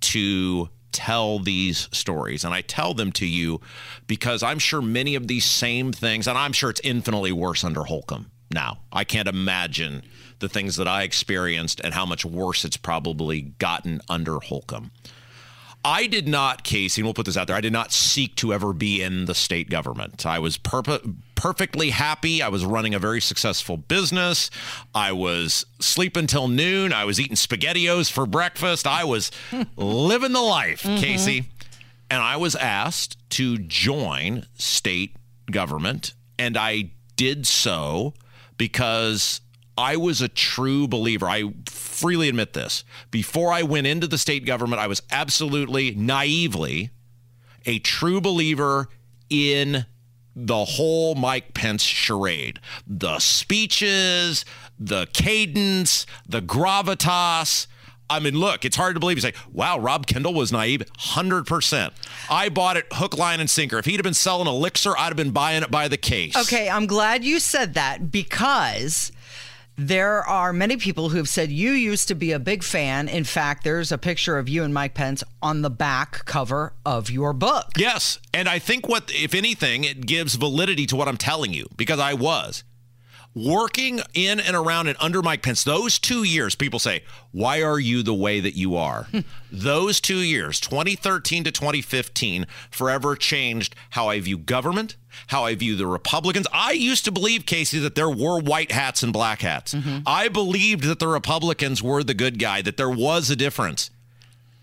to 0.00 0.68
tell 0.92 1.38
these 1.38 1.88
stories. 1.92 2.44
And 2.44 2.52
I 2.54 2.60
tell 2.60 2.94
them 2.94 3.12
to 3.12 3.26
you 3.26 3.60
because 4.06 4.42
I'm 4.42 4.58
sure 4.58 4.82
many 4.82 5.14
of 5.14 5.26
these 5.26 5.44
same 5.44 5.92
things, 5.92 6.26
and 6.26 6.36
I'm 6.36 6.52
sure 6.52 6.70
it's 6.70 6.80
infinitely 6.84 7.32
worse 7.32 7.64
under 7.64 7.84
Holcomb 7.84 8.30
now. 8.50 8.80
I 8.92 9.04
can't 9.04 9.28
imagine 9.28 10.02
the 10.42 10.48
things 10.50 10.76
that 10.76 10.86
I 10.86 11.04
experienced 11.04 11.80
and 11.80 11.94
how 11.94 12.04
much 12.04 12.26
worse 12.26 12.66
it's 12.66 12.76
probably 12.76 13.40
gotten 13.40 14.02
under 14.10 14.38
Holcomb. 14.40 14.90
I 15.84 16.06
did 16.06 16.28
not, 16.28 16.62
Casey, 16.62 17.00
and 17.00 17.06
we'll 17.06 17.14
put 17.14 17.26
this 17.26 17.36
out 17.36 17.48
there, 17.48 17.56
I 17.56 17.60
did 17.60 17.72
not 17.72 17.92
seek 17.92 18.36
to 18.36 18.52
ever 18.52 18.72
be 18.72 19.02
in 19.02 19.24
the 19.24 19.34
state 19.34 19.68
government. 19.68 20.24
I 20.24 20.38
was 20.38 20.56
perp- 20.56 21.16
perfectly 21.34 21.90
happy. 21.90 22.40
I 22.40 22.48
was 22.48 22.64
running 22.64 22.94
a 22.94 23.00
very 23.00 23.20
successful 23.20 23.76
business. 23.76 24.48
I 24.94 25.10
was 25.10 25.66
sleeping 25.80 26.28
till 26.28 26.46
noon. 26.46 26.92
I 26.92 27.04
was 27.04 27.18
eating 27.18 27.34
SpaghettiOs 27.34 28.12
for 28.12 28.26
breakfast. 28.26 28.86
I 28.86 29.02
was 29.02 29.32
living 29.76 30.32
the 30.32 30.40
life, 30.40 30.82
mm-hmm. 30.82 31.02
Casey. 31.02 31.46
And 32.08 32.22
I 32.22 32.36
was 32.36 32.54
asked 32.54 33.16
to 33.30 33.58
join 33.58 34.46
state 34.54 35.16
government, 35.50 36.14
and 36.38 36.56
I 36.56 36.90
did 37.16 37.46
so 37.46 38.14
because 38.56 39.40
I 39.76 39.96
was 39.96 40.20
a 40.20 40.28
true 40.28 40.86
believer. 40.86 41.26
I 41.26 41.52
freely 41.66 42.28
admit 42.28 42.52
this. 42.52 42.84
Before 43.10 43.52
I 43.52 43.62
went 43.62 43.86
into 43.86 44.06
the 44.06 44.18
state 44.18 44.44
government, 44.44 44.80
I 44.80 44.86
was 44.86 45.02
absolutely 45.10 45.94
naively 45.94 46.90
a 47.64 47.78
true 47.78 48.20
believer 48.20 48.88
in 49.30 49.86
the 50.34 50.64
whole 50.64 51.14
Mike 51.14 51.54
Pence 51.54 51.82
charade. 51.82 52.58
The 52.86 53.18
speeches, 53.18 54.44
the 54.78 55.06
cadence, 55.12 56.06
the 56.26 56.42
gravitas. 56.42 57.66
I 58.10 58.18
mean, 58.20 58.38
look, 58.38 58.64
it's 58.64 58.76
hard 58.76 58.94
to 58.94 59.00
believe. 59.00 59.16
You 59.16 59.22
say, 59.22 59.32
wow, 59.52 59.78
Rob 59.78 60.06
Kendall 60.06 60.34
was 60.34 60.52
naive. 60.52 60.82
100%. 60.98 61.92
I 62.28 62.48
bought 62.50 62.76
it 62.76 62.86
hook, 62.92 63.16
line, 63.16 63.40
and 63.40 63.48
sinker. 63.48 63.78
If 63.78 63.86
he'd 63.86 63.96
have 63.96 64.02
been 64.02 64.12
selling 64.12 64.46
elixir, 64.46 64.96
I'd 64.98 65.08
have 65.08 65.16
been 65.16 65.30
buying 65.30 65.62
it 65.62 65.70
by 65.70 65.88
the 65.88 65.96
case. 65.96 66.36
Okay, 66.36 66.68
I'm 66.68 66.86
glad 66.86 67.24
you 67.24 67.40
said 67.40 67.74
that 67.74 68.10
because 68.10 69.11
there 69.76 70.22
are 70.26 70.52
many 70.52 70.76
people 70.76 71.08
who 71.08 71.16
have 71.16 71.28
said 71.28 71.50
you 71.50 71.72
used 71.72 72.08
to 72.08 72.14
be 72.14 72.32
a 72.32 72.38
big 72.38 72.62
fan. 72.62 73.08
In 73.08 73.24
fact, 73.24 73.64
there's 73.64 73.90
a 73.92 73.98
picture 73.98 74.38
of 74.38 74.48
you 74.48 74.64
and 74.64 74.74
Mike 74.74 74.94
Pence 74.94 75.24
on 75.42 75.62
the 75.62 75.70
back 75.70 76.24
cover 76.24 76.74
of 76.84 77.10
your 77.10 77.32
book. 77.32 77.70
Yes. 77.76 78.18
And 78.34 78.48
I 78.48 78.58
think 78.58 78.88
what, 78.88 79.10
if 79.14 79.34
anything, 79.34 79.84
it 79.84 80.06
gives 80.06 80.34
validity 80.34 80.86
to 80.86 80.96
what 80.96 81.08
I'm 81.08 81.16
telling 81.16 81.52
you 81.52 81.68
because 81.76 81.98
I 81.98 82.14
was 82.14 82.64
working 83.34 84.00
in 84.14 84.40
and 84.40 84.54
around 84.54 84.88
and 84.88 84.96
under 85.00 85.22
Mike 85.22 85.42
Pence. 85.42 85.64
Those 85.64 85.98
two 85.98 86.22
years, 86.22 86.54
people 86.54 86.78
say, 86.78 87.02
why 87.30 87.62
are 87.62 87.80
you 87.80 88.02
the 88.02 88.14
way 88.14 88.40
that 88.40 88.56
you 88.56 88.76
are? 88.76 89.04
Hmm. 89.04 89.20
Those 89.50 90.00
two 90.00 90.18
years, 90.18 90.60
2013 90.60 91.44
to 91.44 91.50
2015, 91.50 92.46
forever 92.70 93.16
changed 93.16 93.74
how 93.90 94.08
I 94.08 94.20
view 94.20 94.38
government, 94.38 94.96
how 95.28 95.44
I 95.44 95.54
view 95.54 95.76
the 95.76 95.86
Republicans. 95.86 96.46
I 96.52 96.72
used 96.72 97.04
to 97.06 97.12
believe, 97.12 97.46
Casey, 97.46 97.78
that 97.78 97.94
there 97.94 98.10
were 98.10 98.38
white 98.38 98.72
hats 98.72 99.02
and 99.02 99.12
black 99.12 99.40
hats. 99.40 99.74
Mm-hmm. 99.74 100.00
I 100.06 100.28
believed 100.28 100.84
that 100.84 100.98
the 100.98 101.08
Republicans 101.08 101.82
were 101.82 102.02
the 102.02 102.14
good 102.14 102.38
guy, 102.38 102.62
that 102.62 102.76
there 102.76 102.90
was 102.90 103.30
a 103.30 103.36
difference. 103.36 103.90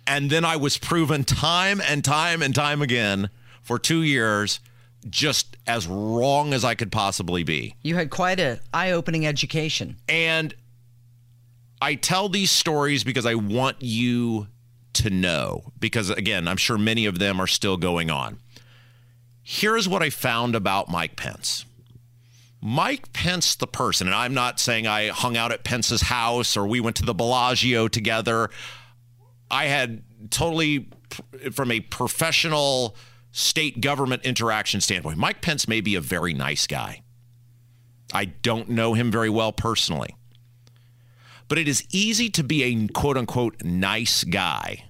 And 0.06 0.30
then 0.30 0.44
I 0.44 0.56
was 0.56 0.78
proven 0.78 1.24
time 1.24 1.82
and 1.82 2.04
time 2.04 2.42
and 2.42 2.54
time 2.56 2.82
again 2.82 3.30
for 3.62 3.78
two 3.78 4.02
years 4.02 4.60
just 5.10 5.58
as 5.66 5.88
wrong 5.88 6.54
as 6.54 6.66
I 6.66 6.76
could 6.76 6.92
possibly 6.92 7.44
be. 7.44 7.76
You 7.82 7.96
had 7.96 8.10
quite 8.10 8.40
a 8.40 8.60
eye-opening 8.74 9.26
education. 9.26 9.98
And 10.08 10.54
I 11.82 11.96
tell 11.96 12.28
these 12.28 12.52
stories 12.52 13.04
because 13.04 13.26
I 13.26 13.36
want 13.36 13.78
you 13.80 14.48
to 14.94 15.10
know, 15.10 15.72
because 15.80 16.10
again, 16.10 16.48
I'm 16.48 16.58
sure 16.58 16.78
many 16.78 17.06
of 17.06 17.20
them 17.20 17.40
are 17.40 17.48
still 17.48 17.78
going 17.78 18.10
on. 18.10 18.40
Here's 19.42 19.88
what 19.88 20.04
I 20.04 20.10
found 20.10 20.56
about 20.56 20.90
Mike 20.90 21.16
Pence. 21.16 21.66
Mike 22.62 23.14
Pence, 23.14 23.56
the 23.56 23.68
person, 23.68 24.08
and 24.08 24.16
I'm 24.16 24.34
not 24.34 24.60
saying 24.60 24.86
I 24.86 25.08
hung 25.08 25.38
out 25.38 25.54
at 25.54 25.64
Pence's 25.64 26.02
house 26.02 26.58
or 26.58 26.68
we 26.68 26.82
went 26.82 26.98
to 26.98 27.06
the 27.06 27.14
Bellagio 27.14 27.88
together. 27.88 28.50
I 29.50 29.66
had 29.66 30.04
totally, 30.30 30.90
from 31.54 31.72
a 31.72 31.80
professional 31.80 32.96
state 33.40 33.80
government 33.82 34.24
interaction 34.26 34.82
standpoint, 34.82 35.18
Mike 35.18 35.42
Pence 35.42 35.68
may 35.68 35.82
be 35.82 35.96
a 35.96 36.02
very 36.02 36.34
nice 36.34 36.68
guy. 36.68 37.02
I 38.14 38.26
don't 38.26 38.70
know 38.70 38.94
him 38.94 39.12
very 39.12 39.30
well 39.30 39.54
personally. 39.54 40.16
But 41.48 41.58
it 41.58 41.68
is 41.68 41.86
easy 41.90 42.30
to 42.32 42.44
be 42.44 42.64
a 42.64 42.88
quote 42.90 43.18
unquote 43.18 43.64
nice 43.64 44.24
guy 44.24 44.86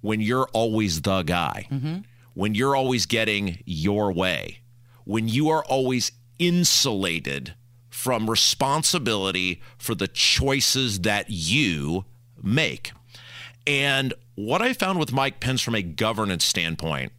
when 0.00 0.20
you're 0.20 0.48
always 0.52 1.02
the 1.02 1.22
guy, 1.22 1.66
mm-hmm. 1.70 1.98
when 2.34 2.54
you're 2.54 2.76
always 2.76 3.04
getting 3.04 3.62
your 3.66 4.12
way, 4.12 4.60
when 5.04 5.28
you 5.28 5.50
are 5.50 5.64
always 5.64 6.12
insulated 6.38 7.54
from 7.90 8.30
responsibility 8.30 9.60
for 9.76 9.94
the 9.94 10.08
choices 10.08 11.00
that 11.00 11.26
you 11.28 12.06
make. 12.42 12.92
And 13.66 14.14
what 14.36 14.62
I 14.62 14.72
found 14.72 14.98
with 14.98 15.12
Mike 15.12 15.40
Pence 15.40 15.60
from 15.60 15.74
a 15.74 15.82
governance 15.82 16.44
standpoint 16.44 17.12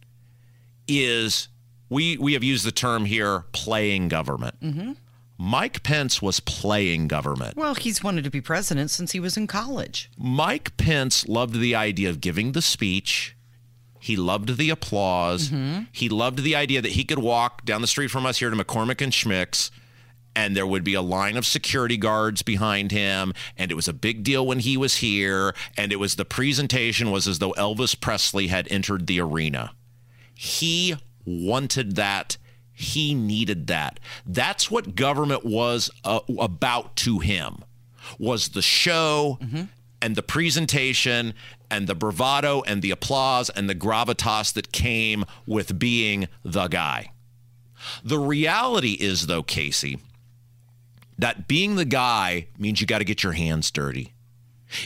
is 0.88 1.48
we 1.88 2.16
we 2.16 2.32
have 2.34 2.44
used 2.44 2.64
the 2.64 2.72
term 2.72 3.04
here 3.04 3.44
playing 3.52 4.08
government. 4.08 4.60
Mm-hmm. 4.60 4.92
Mike 5.38 5.82
Pence 5.82 6.22
was 6.22 6.40
playing 6.40 7.08
government. 7.08 7.56
Well, 7.56 7.74
he's 7.74 8.02
wanted 8.02 8.22
to 8.24 8.30
be 8.30 8.40
president 8.40 8.90
since 8.90 9.12
he 9.12 9.20
was 9.20 9.36
in 9.36 9.46
college. 9.46 10.10
Mike 10.16 10.76
Pence 10.76 11.26
loved 11.26 11.58
the 11.58 11.74
idea 11.74 12.10
of 12.10 12.20
giving 12.20 12.52
the 12.52 12.62
speech. 12.62 13.36
He 13.98 14.16
loved 14.16 14.56
the 14.56 14.70
applause. 14.70 15.48
Mm-hmm. 15.48 15.84
He 15.90 16.08
loved 16.08 16.42
the 16.42 16.54
idea 16.54 16.80
that 16.82 16.92
he 16.92 17.04
could 17.04 17.18
walk 17.18 17.64
down 17.64 17.80
the 17.80 17.86
street 17.86 18.10
from 18.10 18.26
us 18.26 18.38
here 18.38 18.50
to 18.50 18.56
McCormick 18.56 19.00
and 19.00 19.12
Schmick's 19.12 19.70
and 20.34 20.56
there 20.56 20.66
would 20.66 20.84
be 20.84 20.94
a 20.94 21.02
line 21.02 21.36
of 21.36 21.46
security 21.46 21.96
guards 21.96 22.42
behind 22.42 22.90
him 22.90 23.32
and 23.56 23.70
it 23.70 23.74
was 23.74 23.88
a 23.88 23.92
big 23.92 24.22
deal 24.22 24.46
when 24.46 24.60
he 24.60 24.76
was 24.76 24.96
here 24.96 25.54
and 25.76 25.92
it 25.92 25.96
was 25.96 26.16
the 26.16 26.24
presentation 26.24 27.10
was 27.10 27.28
as 27.28 27.38
though 27.38 27.52
Elvis 27.52 27.98
Presley 27.98 28.48
had 28.48 28.66
entered 28.70 29.06
the 29.06 29.20
arena. 29.20 29.72
He 30.42 30.96
wanted 31.24 31.94
that. 31.94 32.36
He 32.72 33.14
needed 33.14 33.68
that. 33.68 34.00
That's 34.26 34.72
what 34.72 34.96
government 34.96 35.44
was 35.44 35.88
uh, 36.04 36.18
about 36.36 36.96
to 36.96 37.20
him. 37.20 37.58
Was 38.18 38.48
the 38.48 38.60
show 38.60 39.38
and 40.00 40.16
the 40.16 40.22
presentation 40.24 41.34
and 41.70 41.86
the 41.86 41.94
bravado 41.94 42.62
and 42.62 42.82
the 42.82 42.90
applause 42.90 43.50
and 43.50 43.70
the 43.70 43.74
gravitas 43.76 44.52
that 44.54 44.72
came 44.72 45.24
with 45.46 45.78
being 45.78 46.26
the 46.42 46.66
guy. 46.66 47.12
The 48.02 48.18
reality 48.18 48.94
is 48.98 49.28
though, 49.28 49.44
Casey, 49.44 50.00
that 51.16 51.46
being 51.46 51.76
the 51.76 51.84
guy 51.84 52.48
means 52.58 52.80
you 52.80 52.86
got 52.88 52.98
to 52.98 53.04
get 53.04 53.22
your 53.22 53.34
hands 53.34 53.70
dirty. 53.70 54.12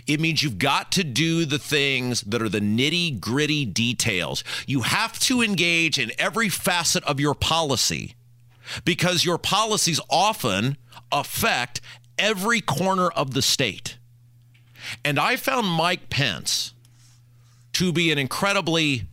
It 0.06 0.20
means 0.20 0.42
you've 0.42 0.58
got 0.58 0.92
to 0.92 1.04
do 1.04 1.44
the 1.44 1.58
things 1.58 2.22
that 2.22 2.42
are 2.42 2.48
the 2.48 2.60
nitty 2.60 3.20
gritty 3.20 3.64
details. 3.64 4.44
You 4.66 4.82
have 4.82 5.18
to 5.20 5.42
engage 5.42 5.98
in 5.98 6.12
every 6.18 6.48
facet 6.48 7.04
of 7.04 7.20
your 7.20 7.34
policy 7.34 8.14
because 8.84 9.24
your 9.24 9.38
policies 9.38 10.00
often 10.10 10.76
affect 11.12 11.80
every 12.18 12.60
corner 12.60 13.08
of 13.08 13.34
the 13.34 13.42
state. 13.42 13.98
And 15.04 15.18
I 15.18 15.36
found 15.36 15.66
Mike 15.66 16.10
Pence 16.10 16.74
to 17.74 17.92
be 17.92 18.10
an 18.10 18.18
incredibly 18.18 19.06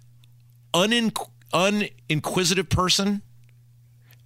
unin- 0.74 1.28
uninquisitive 1.54 2.70
person, 2.70 3.22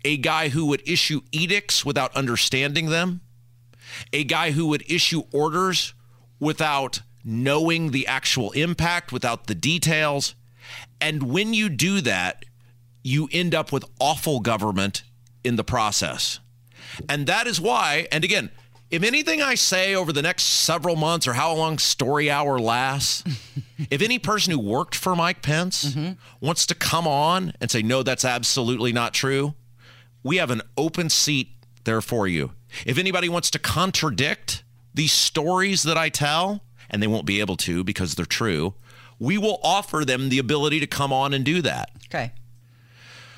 a 0.05 0.17
guy 0.17 0.49
who 0.49 0.65
would 0.67 0.87
issue 0.87 1.21
edicts 1.31 1.83
without 1.85 2.15
understanding 2.15 2.89
them, 2.89 3.21
a 4.13 4.23
guy 4.23 4.51
who 4.51 4.67
would 4.67 4.89
issue 4.89 5.23
orders 5.31 5.93
without 6.39 7.01
knowing 7.23 7.91
the 7.91 8.07
actual 8.07 8.51
impact, 8.51 9.11
without 9.11 9.47
the 9.47 9.55
details. 9.55 10.35
And 11.01 11.23
when 11.23 11.53
you 11.53 11.69
do 11.69 12.01
that, 12.01 12.45
you 13.03 13.29
end 13.31 13.53
up 13.53 13.71
with 13.71 13.85
awful 13.99 14.39
government 14.39 15.03
in 15.43 15.55
the 15.55 15.63
process. 15.63 16.39
And 17.07 17.27
that 17.27 17.47
is 17.47 17.59
why, 17.59 18.07
and 18.11 18.23
again, 18.23 18.49
if 18.89 19.03
anything 19.03 19.41
I 19.41 19.55
say 19.55 19.95
over 19.95 20.13
the 20.13 20.21
next 20.21 20.43
several 20.43 20.95
months 20.95 21.27
or 21.27 21.33
how 21.33 21.53
long 21.53 21.77
story 21.77 22.31
hour 22.31 22.57
lasts, 22.59 23.23
if 23.89 24.01
any 24.01 24.19
person 24.19 24.53
who 24.53 24.59
worked 24.59 24.95
for 24.95 25.15
Mike 25.15 25.41
Pence 25.41 25.93
mm-hmm. 25.93 26.13
wants 26.39 26.65
to 26.67 26.75
come 26.75 27.05
on 27.07 27.53
and 27.59 27.69
say, 27.69 27.81
no, 27.81 28.03
that's 28.03 28.23
absolutely 28.23 28.93
not 28.93 29.13
true, 29.13 29.55
we 30.23 30.37
have 30.37 30.51
an 30.51 30.61
open 30.77 31.09
seat 31.09 31.49
there 31.83 32.01
for 32.01 32.27
you. 32.27 32.51
If 32.85 32.97
anybody 32.97 33.27
wants 33.27 33.49
to 33.51 33.59
contradict 33.59 34.63
these 34.97 35.13
stories 35.13 35.83
that 35.83 35.97
I 35.97 36.09
tell, 36.09 36.61
and 36.89 37.01
they 37.01 37.07
won't 37.07 37.25
be 37.25 37.39
able 37.39 37.55
to 37.57 37.83
because 37.83 38.15
they're 38.15 38.25
true, 38.25 38.73
we 39.19 39.37
will 39.37 39.59
offer 39.63 40.03
them 40.03 40.29
the 40.29 40.39
ability 40.39 40.79
to 40.81 40.87
come 40.87 41.13
on 41.13 41.33
and 41.33 41.45
do 41.45 41.61
that. 41.61 41.91
Okay. 42.07 42.33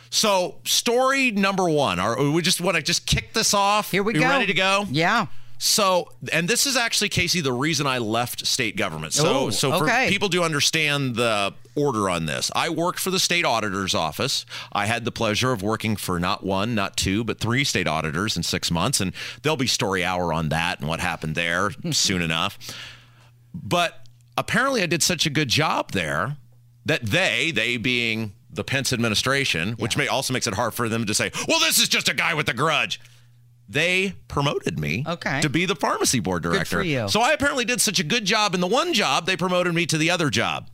So, 0.09 0.55
story 0.65 1.29
number 1.31 1.69
one. 1.69 1.99
Are 1.99 2.31
we 2.31 2.41
just 2.41 2.59
want 2.59 2.75
to 2.77 2.81
just 2.81 3.05
kick 3.05 3.33
this 3.33 3.53
off? 3.53 3.91
Here 3.91 4.01
we 4.01 4.15
you 4.15 4.21
go. 4.21 4.27
ready 4.27 4.47
to 4.47 4.53
go? 4.55 4.85
Yeah. 4.89 5.27
So, 5.59 6.09
and 6.31 6.47
this 6.47 6.65
is 6.65 6.75
actually 6.77 7.09
Casey 7.09 7.41
the 7.41 7.53
reason 7.53 7.85
I 7.85 7.97
left 7.99 8.47
state 8.47 8.75
government. 8.77 9.13
So, 9.13 9.27
Oh, 9.27 9.49
so 9.49 9.77
for 9.77 9.83
okay. 9.83 10.07
people 10.09 10.29
to 10.29 10.41
understand 10.43 11.15
the 11.15 11.53
order 11.79 12.09
on 12.09 12.25
this, 12.25 12.51
I 12.55 12.69
worked 12.69 12.99
for 12.99 13.11
the 13.11 13.19
state 13.19 13.45
auditor's 13.45 13.95
office. 13.95 14.45
I 14.71 14.85
had 14.85 15.05
the 15.05 15.11
pleasure 15.11 15.51
of 15.51 15.61
working 15.61 15.95
for 15.95 16.19
not 16.19 16.43
one, 16.43 16.75
not 16.75 16.97
two, 16.97 17.23
but 17.23 17.39
three 17.39 17.63
state 17.63 17.87
auditors 17.87 18.35
in 18.37 18.43
six 18.43 18.69
months, 18.71 18.99
and 19.01 19.13
there'll 19.41 19.57
be 19.57 19.67
story 19.67 20.03
hour 20.03 20.33
on 20.33 20.49
that 20.49 20.79
and 20.79 20.87
what 20.87 20.99
happened 20.99 21.35
there 21.35 21.71
soon 21.91 22.21
enough. 22.21 22.57
But 23.53 24.05
apparently, 24.37 24.81
I 24.83 24.85
did 24.85 25.01
such 25.03 25.25
a 25.25 25.29
good 25.29 25.49
job 25.49 25.91
there 25.91 26.37
that 26.85 27.03
they, 27.05 27.51
they 27.51 27.77
being 27.77 28.33
the 28.51 28.63
Pence 28.63 28.91
administration, 28.93 29.73
which 29.73 29.95
may 29.95 30.07
also 30.07 30.33
makes 30.33 30.47
it 30.47 30.53
hard 30.55 30.73
for 30.73 30.89
them 30.89 31.05
to 31.05 31.13
say, 31.13 31.31
"Well, 31.47 31.59
this 31.59 31.77
is 31.79 31.87
just 31.87 32.09
a 32.09 32.13
guy 32.13 32.33
with 32.33 32.49
a 32.49 32.53
grudge." 32.53 32.99
They 33.71 34.13
promoted 34.27 34.79
me 34.79 35.03
Okay. 35.07 35.41
to 35.41 35.49
be 35.49 35.65
the 35.67 35.75
pharmacy 35.75 36.19
board 36.19 36.41
director. 36.41 36.77
So 37.07 37.21
I 37.21 37.33
apparently 37.33 37.65
did 37.65 37.79
such 37.79 37.99
a 37.99 38.03
good 38.03 38.25
job 38.25 38.55
in 38.55 38.61
the 38.61 38.67
one 38.67 38.95
job, 38.95 39.27
they 39.27 39.37
promoted 39.37 39.75
me 39.75 39.85
to 39.85 39.97
the 39.99 40.09
other 40.09 40.31
job. 40.31 40.69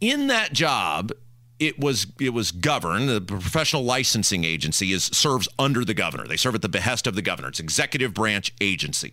In 0.00 0.28
that 0.28 0.52
job, 0.52 1.12
it 1.58 1.78
was 1.78 2.06
it 2.18 2.30
was 2.30 2.50
governed. 2.50 3.08
The 3.08 3.20
professional 3.20 3.84
licensing 3.84 4.44
agency 4.44 4.92
is 4.92 5.04
serves 5.04 5.46
under 5.58 5.84
the 5.84 5.94
governor. 5.94 6.26
They 6.26 6.38
serve 6.38 6.54
at 6.54 6.62
the 6.62 6.68
behest 6.68 7.06
of 7.06 7.14
the 7.14 7.22
governor. 7.22 7.48
It's 7.48 7.60
executive 7.60 8.14
branch 8.14 8.52
agency. 8.60 9.12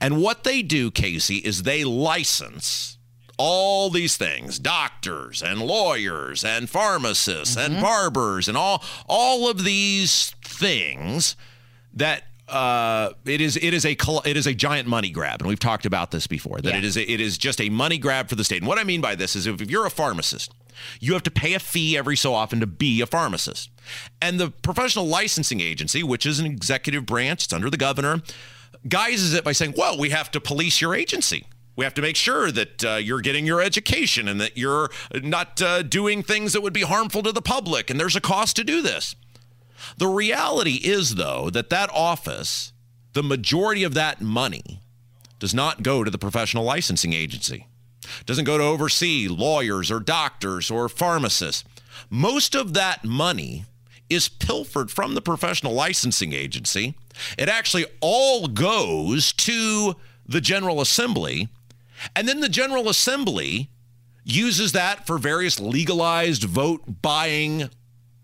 And 0.00 0.22
what 0.22 0.44
they 0.44 0.62
do, 0.62 0.90
Casey, 0.90 1.38
is 1.38 1.64
they 1.64 1.84
license 1.84 2.96
all 3.42 3.90
these 3.90 4.16
things 4.16 4.58
doctors 4.58 5.42
and 5.42 5.60
lawyers 5.62 6.44
and 6.44 6.68
pharmacists 6.68 7.56
and 7.56 7.74
mm-hmm. 7.74 7.82
barbers 7.82 8.48
and 8.48 8.56
all 8.56 8.84
all 9.08 9.50
of 9.50 9.64
these 9.64 10.30
things 10.44 11.36
that 11.92 12.24
uh, 12.50 13.12
it 13.24 13.40
is 13.40 13.56
it 13.56 13.72
is 13.72 13.84
a 13.84 13.96
it 14.24 14.36
is 14.36 14.46
a 14.46 14.54
giant 14.54 14.88
money 14.88 15.10
grab, 15.10 15.40
and 15.40 15.48
we've 15.48 15.58
talked 15.58 15.86
about 15.86 16.10
this 16.10 16.26
before. 16.26 16.60
That 16.60 16.74
it 16.74 16.84
is 16.84 16.96
it 16.96 17.20
is 17.20 17.38
just 17.38 17.60
a 17.60 17.68
money 17.68 17.98
grab 17.98 18.28
for 18.28 18.34
the 18.34 18.44
state. 18.44 18.58
And 18.58 18.66
what 18.66 18.78
I 18.78 18.84
mean 18.84 19.00
by 19.00 19.14
this 19.14 19.36
is, 19.36 19.46
if 19.46 19.70
you're 19.70 19.86
a 19.86 19.90
pharmacist, 19.90 20.52
you 21.00 21.12
have 21.12 21.22
to 21.24 21.30
pay 21.30 21.54
a 21.54 21.58
fee 21.58 21.96
every 21.96 22.16
so 22.16 22.34
often 22.34 22.60
to 22.60 22.66
be 22.66 23.00
a 23.00 23.06
pharmacist, 23.06 23.70
and 24.20 24.40
the 24.40 24.50
professional 24.50 25.06
licensing 25.06 25.60
agency, 25.60 26.02
which 26.02 26.26
is 26.26 26.40
an 26.40 26.46
executive 26.46 27.06
branch, 27.06 27.44
it's 27.44 27.52
under 27.52 27.70
the 27.70 27.76
governor, 27.76 28.22
guises 28.88 29.32
it 29.34 29.44
by 29.44 29.52
saying, 29.52 29.74
"Well, 29.76 29.98
we 29.98 30.10
have 30.10 30.30
to 30.32 30.40
police 30.40 30.80
your 30.80 30.94
agency." 30.94 31.46
We 31.76 31.84
have 31.84 31.94
to 31.94 32.02
make 32.02 32.16
sure 32.16 32.50
that 32.50 32.84
uh, 32.84 32.96
you're 32.96 33.22
getting 33.22 33.46
your 33.46 33.62
education 33.62 34.28
and 34.28 34.38
that 34.38 34.58
you're 34.58 34.90
not 35.14 35.62
uh, 35.62 35.82
doing 35.82 36.22
things 36.22 36.52
that 36.52 36.60
would 36.60 36.74
be 36.74 36.82
harmful 36.82 37.22
to 37.22 37.32
the 37.32 37.40
public. 37.40 37.88
And 37.88 37.98
there's 37.98 38.16
a 38.16 38.20
cost 38.20 38.56
to 38.56 38.64
do 38.64 38.82
this. 38.82 39.14
The 39.96 40.08
reality 40.08 40.76
is, 40.76 41.14
though, 41.14 41.50
that 41.50 41.70
that 41.70 41.90
office, 41.92 42.72
the 43.12 43.22
majority 43.22 43.82
of 43.82 43.94
that 43.94 44.20
money, 44.20 44.80
does 45.38 45.54
not 45.54 45.82
go 45.82 46.04
to 46.04 46.10
the 46.10 46.18
professional 46.18 46.64
licensing 46.64 47.12
agency. 47.12 47.66
Doesn't 48.26 48.44
go 48.44 48.58
to 48.58 48.64
oversee 48.64 49.28
lawyers 49.28 49.90
or 49.90 50.00
doctors 50.00 50.70
or 50.70 50.88
pharmacists. 50.88 51.64
Most 52.08 52.54
of 52.54 52.74
that 52.74 53.04
money 53.04 53.64
is 54.08 54.28
pilfered 54.28 54.90
from 54.90 55.14
the 55.14 55.22
professional 55.22 55.72
licensing 55.72 56.32
agency. 56.32 56.94
It 57.38 57.48
actually 57.48 57.86
all 58.00 58.48
goes 58.48 59.32
to 59.34 59.94
the 60.26 60.40
General 60.40 60.80
Assembly. 60.80 61.48
And 62.16 62.28
then 62.28 62.40
the 62.40 62.48
General 62.48 62.88
Assembly 62.88 63.70
uses 64.24 64.72
that 64.72 65.06
for 65.06 65.18
various 65.18 65.60
legalized 65.60 66.44
vote 66.44 67.02
buying 67.02 67.70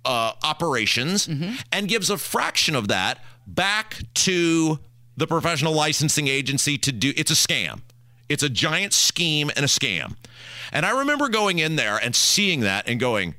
uh, 0.06 0.32
operations 0.44 1.28
and 1.72 1.88
gives 1.88 2.08
a 2.08 2.16
fraction 2.16 2.74
of 2.74 2.88
that 2.88 3.22
back 3.46 3.98
to 4.14 4.78
the 5.16 5.26
professional 5.26 5.72
licensing 5.74 6.28
agency 6.28 6.78
to 6.78 6.92
do 6.92 7.12
it's 7.16 7.30
a 7.30 7.34
scam. 7.34 7.80
It's 8.28 8.42
a 8.42 8.48
giant 8.48 8.92
scheme 8.92 9.50
and 9.54 9.64
a 9.64 9.68
scam. 9.68 10.16
And 10.72 10.84
i 10.86 10.98
remember 10.98 11.28
going 11.28 11.58
in 11.58 11.76
there 11.76 11.96
and 11.96 12.14
seeing 12.14 12.60
that 12.60 12.88
and 12.88 12.98
going 13.00 13.34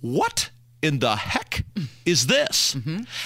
what 0.00 0.50
in 0.82 1.00
the 1.00 1.16
heck 1.16 1.64
is 2.06 2.26
this? 2.28 2.76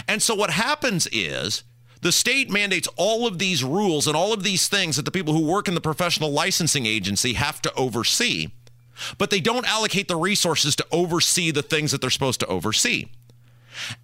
And 0.09 0.23
so 0.23 0.35
what 0.35 0.51
happens 0.51 1.07
is 1.13 1.65
the 2.01 2.11
state 2.13 2.51
mandates 2.51 2.89
all 2.97 3.27
of 3.27 3.39
these 3.39 3.63
rules 3.63 4.07
and 4.07 4.17
all 4.17 4.33
of 4.33 4.43
these 4.43 4.69
things 4.69 4.97
that 4.97 5.05
the 5.05 5.11
people 5.11 5.35
who 5.35 5.47
work 5.47 5.69
in 5.69 5.75
the 5.75 5.81
professional 5.81 6.33
licensing 6.33 6.87
agency 6.87 7.35
have 7.35 7.61
to 7.63 7.73
oversee 7.75 8.49
but 9.19 9.31
they 9.31 9.41
don't 9.41 9.67
allocate 9.67 10.09
the 10.09 10.17
resources 10.17 10.77
to 10.77 10.87
oversee 10.93 11.51
the 11.51 11.63
things 11.63 11.91
that 11.93 12.01
they're 12.01 12.11
supposed 12.11 12.41
to 12.41 12.47
oversee. 12.47 13.07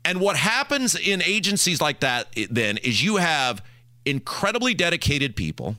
And 0.05 0.21
what 0.21 0.37
happens 0.37 0.95
in 0.95 1.23
agencies 1.23 1.81
like 1.81 2.01
that 2.01 2.29
then 2.51 2.79
is 2.79 3.03
you 3.05 3.17
have 3.17 3.63
incredibly 4.07 4.73
dedicated 4.75 5.37
people 5.37 5.77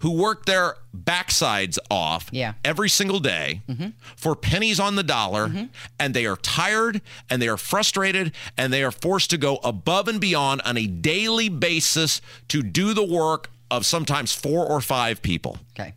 who 0.00 0.10
work 0.10 0.46
their 0.46 0.74
backsides 0.96 1.78
off 1.88 2.28
Yeah. 2.32 2.54
every 2.64 2.88
single 2.88 3.20
day 3.20 3.62
mm-hmm. 3.68 3.88
for 4.16 4.34
pennies 4.34 4.80
on 4.80 4.96
the 4.96 5.04
dollar 5.04 5.46
mm-hmm. 5.46 5.66
and 6.00 6.12
they 6.12 6.26
are 6.26 6.34
tired 6.36 7.00
and 7.30 7.40
they 7.40 7.46
are 7.46 7.56
frustrated 7.56 8.32
and 8.58 8.72
they 8.72 8.82
are 8.82 8.90
forced 8.90 9.30
to 9.30 9.38
go 9.38 9.60
above 9.62 10.08
and 10.08 10.20
beyond 10.20 10.60
on 10.64 10.76
a 10.76 10.88
daily 10.88 11.48
basis 11.48 12.20
to 12.48 12.62
do 12.64 12.94
the 12.94 13.04
work 13.04 13.50
of 13.70 13.86
sometimes 13.86 14.32
four 14.32 14.66
or 14.66 14.80
five 14.80 15.22
people 15.22 15.58
Okay. 15.78 15.94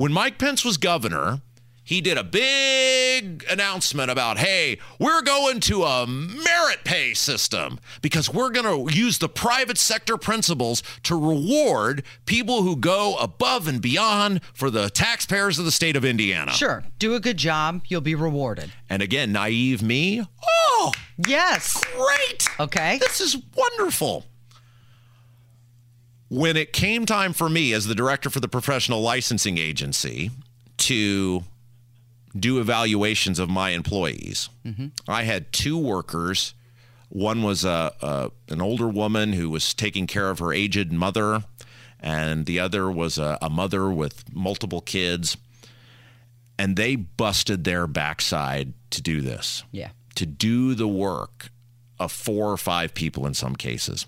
When 0.00 0.14
Mike 0.14 0.38
Pence 0.38 0.64
was 0.64 0.78
governor, 0.78 1.42
he 1.84 2.00
did 2.00 2.16
a 2.16 2.24
big 2.24 3.44
announcement 3.50 4.10
about, 4.10 4.38
hey, 4.38 4.78
we're 4.98 5.20
going 5.20 5.60
to 5.60 5.82
a 5.84 6.06
merit 6.06 6.84
pay 6.84 7.12
system 7.12 7.78
because 8.00 8.32
we're 8.32 8.48
going 8.48 8.88
to 8.88 8.96
use 8.96 9.18
the 9.18 9.28
private 9.28 9.76
sector 9.76 10.16
principles 10.16 10.82
to 11.02 11.14
reward 11.14 12.02
people 12.24 12.62
who 12.62 12.76
go 12.76 13.16
above 13.16 13.68
and 13.68 13.82
beyond 13.82 14.40
for 14.54 14.70
the 14.70 14.88
taxpayers 14.88 15.58
of 15.58 15.66
the 15.66 15.70
state 15.70 15.96
of 15.96 16.04
Indiana. 16.06 16.52
Sure. 16.52 16.82
Do 16.98 17.14
a 17.14 17.20
good 17.20 17.36
job. 17.36 17.82
You'll 17.88 18.00
be 18.00 18.14
rewarded. 18.14 18.72
And 18.88 19.02
again, 19.02 19.32
naive 19.32 19.82
me, 19.82 20.22
oh, 20.48 20.92
Yes. 21.26 21.78
great. 21.94 22.48
Okay. 22.58 22.96
This 23.02 23.20
is 23.20 23.36
wonderful. 23.54 24.24
When 26.30 26.56
it 26.56 26.72
came 26.72 27.06
time 27.06 27.32
for 27.32 27.48
me 27.50 27.72
as 27.72 27.86
the 27.86 27.94
director 27.94 28.30
for 28.30 28.38
the 28.40 28.48
professional 28.48 29.02
licensing 29.02 29.58
agency 29.58 30.30
to 30.78 31.42
do 32.38 32.60
evaluations 32.60 33.40
of 33.40 33.50
my 33.50 33.70
employees, 33.70 34.48
mm-hmm. 34.64 34.86
I 35.08 35.24
had 35.24 35.52
two 35.52 35.76
workers. 35.76 36.54
One 37.08 37.42
was 37.42 37.64
a, 37.64 37.92
a 38.00 38.30
an 38.48 38.60
older 38.62 38.86
woman 38.88 39.32
who 39.32 39.50
was 39.50 39.74
taking 39.74 40.06
care 40.06 40.30
of 40.30 40.38
her 40.38 40.52
aged 40.52 40.92
mother, 40.92 41.42
and 41.98 42.46
the 42.46 42.60
other 42.60 42.88
was 42.88 43.18
a, 43.18 43.36
a 43.42 43.50
mother 43.50 43.90
with 43.90 44.32
multiple 44.32 44.80
kids. 44.80 45.36
And 46.56 46.76
they 46.76 46.94
busted 46.94 47.64
their 47.64 47.86
backside 47.88 48.74
to 48.90 49.02
do 49.02 49.20
this 49.20 49.64
Yeah. 49.72 49.90
to 50.14 50.26
do 50.26 50.74
the 50.76 50.86
work 50.86 51.50
of 51.98 52.12
four 52.12 52.52
or 52.52 52.56
five 52.56 52.94
people 52.94 53.26
in 53.26 53.34
some 53.34 53.56
cases. 53.56 54.06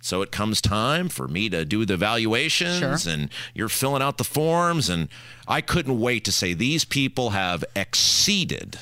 So 0.00 0.22
it 0.22 0.30
comes 0.32 0.60
time 0.60 1.08
for 1.08 1.28
me 1.28 1.48
to 1.50 1.64
do 1.64 1.84
the 1.84 1.94
evaluations 1.94 3.02
Sure. 3.04 3.12
and 3.12 3.30
you're 3.54 3.68
filling 3.68 4.02
out 4.02 4.18
the 4.18 4.24
forms 4.24 4.88
and 4.88 5.08
I 5.46 5.60
couldn't 5.60 6.00
wait 6.00 6.24
to 6.24 6.32
say 6.32 6.54
these 6.54 6.84
people 6.84 7.30
have 7.30 7.64
exceeded 7.76 8.78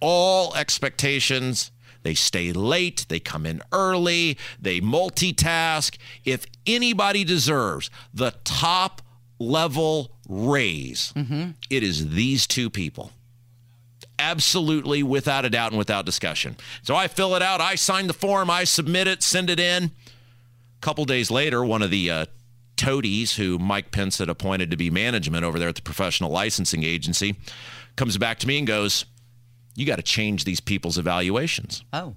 all 0.00 0.54
expectations. 0.54 1.70
They 2.02 2.14
stay 2.14 2.52
late, 2.52 3.06
they 3.08 3.18
come 3.20 3.44
in 3.44 3.60
early, 3.72 4.38
they 4.60 4.80
multitask. 4.80 5.96
If 6.24 6.46
anybody 6.66 7.24
deserves 7.24 7.90
the 8.14 8.34
top 8.44 9.02
level 9.38 10.12
raise, 10.28 11.12
mm-hmm. 11.16 11.50
it 11.68 11.82
is 11.82 12.10
these 12.10 12.46
two 12.46 12.70
people 12.70 13.12
absolutely 14.18 15.02
without 15.02 15.44
a 15.44 15.50
doubt 15.50 15.70
and 15.72 15.78
without 15.78 16.04
discussion. 16.06 16.56
So 16.82 16.94
I 16.94 17.08
fill 17.08 17.34
it 17.34 17.42
out, 17.42 17.60
I 17.60 17.74
sign 17.74 18.06
the 18.06 18.12
form, 18.12 18.50
I 18.50 18.64
submit 18.64 19.06
it, 19.06 19.22
send 19.22 19.50
it 19.50 19.60
in. 19.60 19.84
A 19.84 19.90
couple 20.80 21.04
days 21.04 21.30
later, 21.30 21.64
one 21.64 21.82
of 21.82 21.90
the 21.90 22.10
uh, 22.10 22.26
toadies 22.76 23.36
who 23.36 23.58
Mike 23.58 23.90
Pence 23.90 24.18
had 24.18 24.28
appointed 24.28 24.70
to 24.70 24.76
be 24.76 24.90
management 24.90 25.44
over 25.44 25.58
there 25.58 25.68
at 25.68 25.74
the 25.76 25.82
professional 25.82 26.30
licensing 26.30 26.84
agency 26.84 27.36
comes 27.96 28.16
back 28.16 28.38
to 28.40 28.46
me 28.46 28.58
and 28.58 28.66
goes, 28.66 29.04
You 29.74 29.86
got 29.86 29.96
to 29.96 30.02
change 30.02 30.44
these 30.44 30.60
people's 30.60 30.98
evaluations. 30.98 31.84
Oh. 31.92 32.14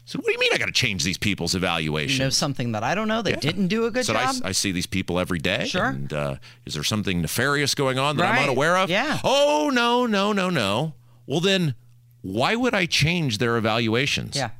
I 0.00 0.10
said, 0.10 0.18
What 0.22 0.26
do 0.28 0.32
you 0.32 0.38
mean 0.38 0.50
I 0.54 0.56
got 0.58 0.66
to 0.66 0.72
change 0.72 1.04
these 1.04 1.18
people's 1.18 1.52
You 1.52 1.58
evaluations? 1.58 2.18
know 2.18 2.30
something 2.30 2.72
that 2.72 2.82
I 2.82 2.94
don't 2.94 3.08
know 3.08 3.20
They 3.20 3.32
Yeah. 3.32 3.40
didn't 3.40 3.68
do 3.68 3.84
a 3.84 3.90
good 3.90 4.08
I, 4.08 4.32
job? 4.32 4.36
I 4.42 4.52
see 4.52 4.72
these 4.72 4.86
people 4.86 5.18
every 5.18 5.38
day. 5.38 5.66
Sure. 5.66 5.84
And 5.84 6.10
uh, 6.12 6.36
is 6.64 6.72
there 6.72 6.84
something 6.84 7.20
nefarious 7.20 7.74
going 7.74 7.98
on 7.98 8.16
that 8.16 8.34
I'm 8.34 8.44
unaware 8.44 8.78
of? 8.78 8.88
Yeah. 8.88 9.18
Oh, 9.22 9.70
no, 9.72 10.06
no, 10.06 10.32
no, 10.32 10.48
no. 10.48 10.94
Well, 11.28 11.40
then 11.40 11.74
why 12.22 12.56
would 12.56 12.74
I 12.74 12.86
change 12.86 13.36
their 13.38 13.56
evaluations? 13.58 14.34
yeah. 14.34 14.50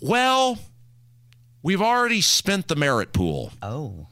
Well, 0.00 0.58
we've 1.62 1.80
already 1.80 2.20
spent 2.20 2.66
the 2.66 2.74
merit 2.74 3.12
pool. 3.12 3.52
Oh. 3.62 4.08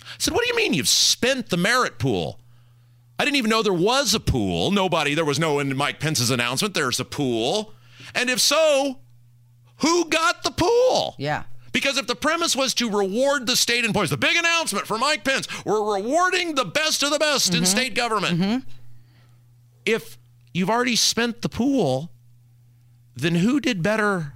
I 0.00 0.14
said, 0.18 0.32
What 0.32 0.44
do 0.44 0.48
you 0.48 0.56
mean 0.56 0.72
you've 0.72 0.88
spent 0.88 1.50
the 1.50 1.56
merit 1.56 1.98
pool? 1.98 2.38
I 3.18 3.24
didn't 3.24 3.36
even 3.36 3.50
know 3.50 3.64
there 3.64 3.72
was 3.72 4.14
a 4.14 4.20
pool. 4.20 4.70
Nobody, 4.70 5.14
there 5.14 5.24
was 5.24 5.40
no 5.40 5.58
in 5.58 5.76
Mike 5.76 5.98
Pence's 5.98 6.30
announcement, 6.30 6.74
there's 6.74 7.00
a 7.00 7.04
pool. 7.04 7.74
And 8.14 8.30
if 8.30 8.40
so, 8.40 9.00
who 9.78 10.04
got 10.04 10.44
the 10.44 10.52
pool? 10.52 11.16
Yeah. 11.18 11.42
Because 11.72 11.98
if 11.98 12.06
the 12.06 12.14
premise 12.14 12.54
was 12.54 12.72
to 12.74 12.88
reward 12.88 13.48
the 13.48 13.56
state 13.56 13.84
employees, 13.84 14.10
the 14.10 14.16
big 14.16 14.36
announcement 14.36 14.86
for 14.86 14.96
Mike 14.96 15.24
Pence, 15.24 15.48
we're 15.64 15.96
rewarding 15.96 16.54
the 16.54 16.64
best 16.64 17.02
of 17.02 17.10
the 17.10 17.18
best 17.18 17.52
in 17.52 17.66
state 17.66 17.96
government. 17.96 18.40
Hmm. 18.40 18.56
If 19.84 20.18
you've 20.52 20.70
already 20.70 20.96
spent 20.96 21.42
the 21.42 21.48
pool, 21.48 22.10
then 23.14 23.36
who 23.36 23.60
did 23.60 23.82
better 23.82 24.34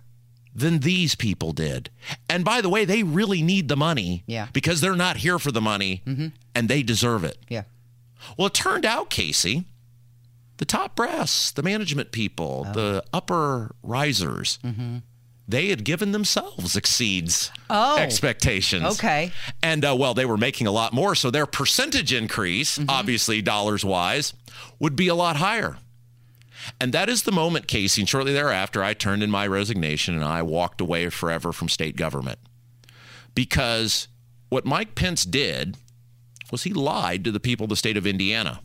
than 0.55 0.81
these 0.81 1.15
people 1.15 1.53
did? 1.53 1.91
And 2.29 2.45
by 2.45 2.61
the 2.61 2.69
way, 2.69 2.85
they 2.85 3.03
really 3.03 3.43
need 3.43 3.69
the 3.69 3.77
money 3.77 4.23
Yeah. 4.27 4.49
because 4.53 4.81
they're 4.81 4.97
not 4.97 5.19
here 5.19 5.39
for 5.39 5.51
the 5.53 5.61
money 5.61 6.03
mm-hmm. 6.07 6.29
and 6.55 6.69
they 6.69 6.83
deserve 6.83 7.25
it. 7.25 7.39
Yeah. 7.49 7.63
Well, 8.37 8.49
it 8.49 8.55
turned 8.55 8.85
out, 8.85 9.11
Casey, 9.11 9.65
the 10.59 10.65
top 10.65 10.95
brass, 10.95 11.51
the 11.51 11.63
management 11.63 12.13
people, 12.13 12.67
oh. 12.69 12.73
the 12.73 13.05
upper 13.13 13.75
risers, 13.83 14.59
mm-hmm. 14.63 14.99
they 15.49 15.69
had 15.69 15.85
given 15.85 16.13
themselves 16.13 16.77
exceeds 16.77 17.51
Oh. 17.71 17.97
expectations. 17.99 18.85
Okay. 18.85 19.33
And 19.63 19.85
uh, 19.85 19.97
well, 19.99 20.15
they 20.15 20.25
were 20.27 20.37
making 20.37 20.67
a 20.67 20.71
lot 20.73 20.93
more, 20.93 21.15
so 21.15 21.31
their 21.31 21.47
percentage 21.47 22.13
increase, 22.13 22.79
mm-hmm. 22.79 22.91
obviously 22.91 23.43
dollars 23.43 23.85
wise, 23.85 24.35
would 24.79 24.95
be 24.95 25.09
a 25.09 25.15
lot 25.15 25.37
higher. 25.37 25.79
And 26.81 26.93
that 26.93 27.09
is 27.09 27.23
the 27.23 27.33
moment, 27.33 27.67
Casey. 27.67 28.03
And 28.03 28.09
shortly 28.09 28.33
thereafter, 28.33 28.83
I 28.85 28.95
turned 28.95 29.23
in 29.23 29.31
my 29.31 29.47
resignation 29.47 30.15
and 30.15 30.25
I 30.25 30.43
walked 30.43 30.81
away 30.81 31.09
forever 31.11 31.53
from 31.53 31.69
state 31.69 31.97
government. 31.97 32.39
Because 33.35 34.09
what 34.49 34.65
Mike 34.65 34.95
Pence 34.95 35.25
did 35.25 35.77
was 36.51 36.65
he 36.65 36.73
lied 36.73 37.25
to 37.25 37.31
the 37.33 37.41
people 37.41 37.65
of 37.65 37.71
the 37.71 37.77
state 37.77 37.97
of 37.97 38.07
Indiana. 38.07 38.61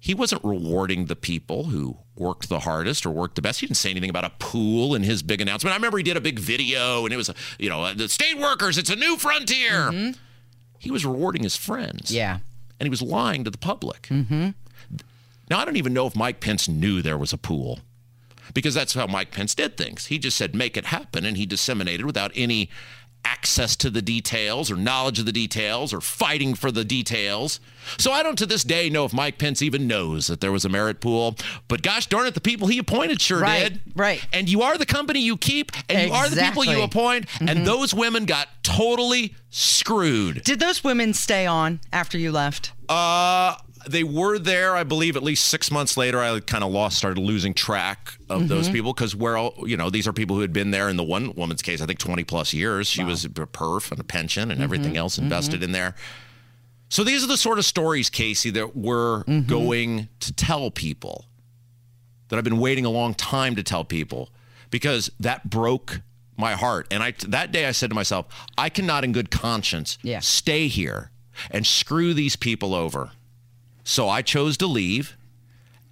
He 0.00 0.14
wasn't 0.14 0.44
rewarding 0.44 1.06
the 1.06 1.16
people 1.16 1.64
who 1.64 1.98
worked 2.14 2.48
the 2.48 2.60
hardest 2.60 3.04
or 3.04 3.10
worked 3.10 3.34
the 3.34 3.42
best. 3.42 3.60
He 3.60 3.66
didn't 3.66 3.78
say 3.78 3.90
anything 3.90 4.10
about 4.10 4.24
a 4.24 4.30
pool 4.38 4.94
in 4.94 5.02
his 5.02 5.22
big 5.22 5.40
announcement. 5.40 5.72
I 5.72 5.76
remember 5.76 5.96
he 5.98 6.04
did 6.04 6.16
a 6.16 6.20
big 6.20 6.38
video 6.38 7.04
and 7.04 7.12
it 7.12 7.16
was, 7.16 7.30
you 7.58 7.68
know, 7.68 7.92
the 7.94 8.08
state 8.08 8.38
workers, 8.38 8.78
it's 8.78 8.90
a 8.90 8.96
new 8.96 9.16
frontier. 9.16 10.14
He 10.78 10.90
was 10.92 11.04
rewarding 11.04 11.42
his 11.42 11.56
friends 11.56 12.12
Yeah. 12.12 12.38
and 12.78 12.86
he 12.86 12.90
was 12.90 13.02
lying 13.02 13.42
to 13.44 13.50
the 13.50 13.58
public. 13.58 14.02
Mm-hmm. 14.02 14.50
Now, 15.50 15.58
I 15.60 15.64
don't 15.64 15.76
even 15.76 15.92
know 15.94 16.06
if 16.06 16.14
Mike 16.16 16.40
Pence 16.40 16.68
knew 16.68 17.00
there 17.02 17.18
was 17.18 17.32
a 17.32 17.38
pool 17.38 17.80
because 18.54 18.74
that's 18.74 18.94
how 18.94 19.06
Mike 19.06 19.30
Pence 19.30 19.54
did 19.54 19.76
things. 19.76 20.06
He 20.06 20.18
just 20.18 20.36
said, 20.36 20.54
make 20.54 20.76
it 20.76 20.86
happen, 20.86 21.24
and 21.24 21.36
he 21.36 21.46
disseminated 21.46 22.06
without 22.06 22.32
any 22.34 22.70
access 23.24 23.74
to 23.76 23.90
the 23.90 24.00
details 24.00 24.70
or 24.70 24.76
knowledge 24.76 25.18
of 25.18 25.26
the 25.26 25.32
details 25.32 25.92
or 25.92 26.00
fighting 26.00 26.54
for 26.54 26.70
the 26.70 26.84
details. 26.84 27.58
So 27.98 28.12
I 28.12 28.22
don't 28.22 28.38
to 28.38 28.46
this 28.46 28.62
day 28.62 28.88
know 28.88 29.04
if 29.04 29.12
Mike 29.12 29.38
Pence 29.38 29.60
even 29.60 29.88
knows 29.88 30.28
that 30.28 30.40
there 30.40 30.52
was 30.52 30.64
a 30.64 30.68
merit 30.68 31.00
pool. 31.00 31.36
But 31.66 31.82
gosh 31.82 32.06
darn 32.06 32.26
it, 32.26 32.34
the 32.34 32.40
people 32.40 32.68
he 32.68 32.78
appointed 32.78 33.20
sure 33.20 33.40
Right, 33.40 33.72
did. 33.72 33.80
right. 33.96 34.24
And 34.32 34.48
you 34.48 34.62
are 34.62 34.78
the 34.78 34.86
company 34.86 35.20
you 35.20 35.36
keep, 35.36 35.72
and 35.90 36.08
you 36.08 36.14
are 36.14 36.28
the 36.28 36.36
people 36.40 36.64
you 36.64 36.82
Exactly. 36.82 36.84
appoint, 36.84 37.26
and 37.40 37.66
those 37.66 37.92
women 37.92 38.24
got 38.24 38.48
totally 38.62 39.34
screwed. 39.50 40.44
Did 40.44 40.60
those 40.60 40.84
women 40.84 41.12
stay 41.12 41.44
on 41.44 41.80
after 41.92 42.16
you 42.18 42.30
left? 42.30 42.72
Uh, 42.88 43.56
they 43.90 44.04
were 44.04 44.38
there, 44.38 44.76
I 44.76 44.84
believe, 44.84 45.16
at 45.16 45.22
least 45.22 45.44
six 45.46 45.70
months 45.70 45.96
later. 45.96 46.20
I 46.20 46.40
kind 46.40 46.64
of 46.64 46.70
lost, 46.70 46.98
started 46.98 47.20
losing 47.20 47.54
track 47.54 48.14
of 48.28 48.48
those 48.48 48.66
mm-hmm. 48.66 48.74
people 48.74 48.92
because 48.92 49.16
where 49.16 49.36
all- 49.36 49.54
you 49.66 49.76
know 49.76 49.90
these 49.90 50.06
are 50.06 50.12
people 50.12 50.36
who 50.36 50.42
had 50.42 50.52
been 50.52 50.70
there 50.70 50.88
in 50.88 50.96
the 50.96 51.04
one 51.04 51.34
woman's 51.34 51.62
case, 51.62 51.80
I 51.80 51.86
think 51.86 51.98
twenty 51.98 52.24
plus 52.24 52.52
years. 52.52 52.86
She 52.86 53.04
was 53.04 53.24
a 53.24 53.28
perf 53.28 53.90
and 53.90 54.00
a 54.00 54.04
pension 54.04 54.44
and 54.44 54.52
mm-hmm. 54.52 54.62
everything 54.62 54.96
else 54.96 55.16
mm-hmm. 55.16 55.24
invested 55.24 55.62
in 55.62 55.72
there. 55.72 55.94
So 56.90 57.04
these 57.04 57.22
are 57.22 57.26
the 57.26 57.36
sort 57.36 57.58
of 57.58 57.64
stories, 57.66 58.08
Casey, 58.08 58.50
that 58.50 58.74
we're 58.74 59.22
going 59.24 60.08
to 60.20 60.32
tell 60.32 60.70
people 60.70 61.26
that 62.28 62.36
I've 62.38 62.44
been 62.44 62.58
waiting 62.58 62.84
a 62.84 62.90
long 62.90 63.14
time 63.14 63.56
to 63.56 63.62
tell 63.62 63.84
people 63.84 64.30
because 64.70 65.10
that 65.20 65.50
broke 65.50 66.00
my 66.36 66.52
heart. 66.52 66.86
And 66.90 67.02
I 67.02 67.14
that 67.26 67.52
day 67.52 67.66
I 67.66 67.72
said 67.72 67.90
to 67.90 67.94
myself, 67.94 68.26
I 68.56 68.68
cannot 68.68 69.04
in 69.04 69.12
good 69.12 69.30
conscience 69.30 69.98
Yeah. 70.02 70.20
stay 70.20 70.68
here 70.68 71.10
and 71.50 71.66
screw 71.66 72.14
these 72.14 72.36
people 72.36 72.74
over. 72.74 73.10
So 73.88 74.06
I 74.06 74.20
chose 74.20 74.58
to 74.58 74.66
leave. 74.66 75.16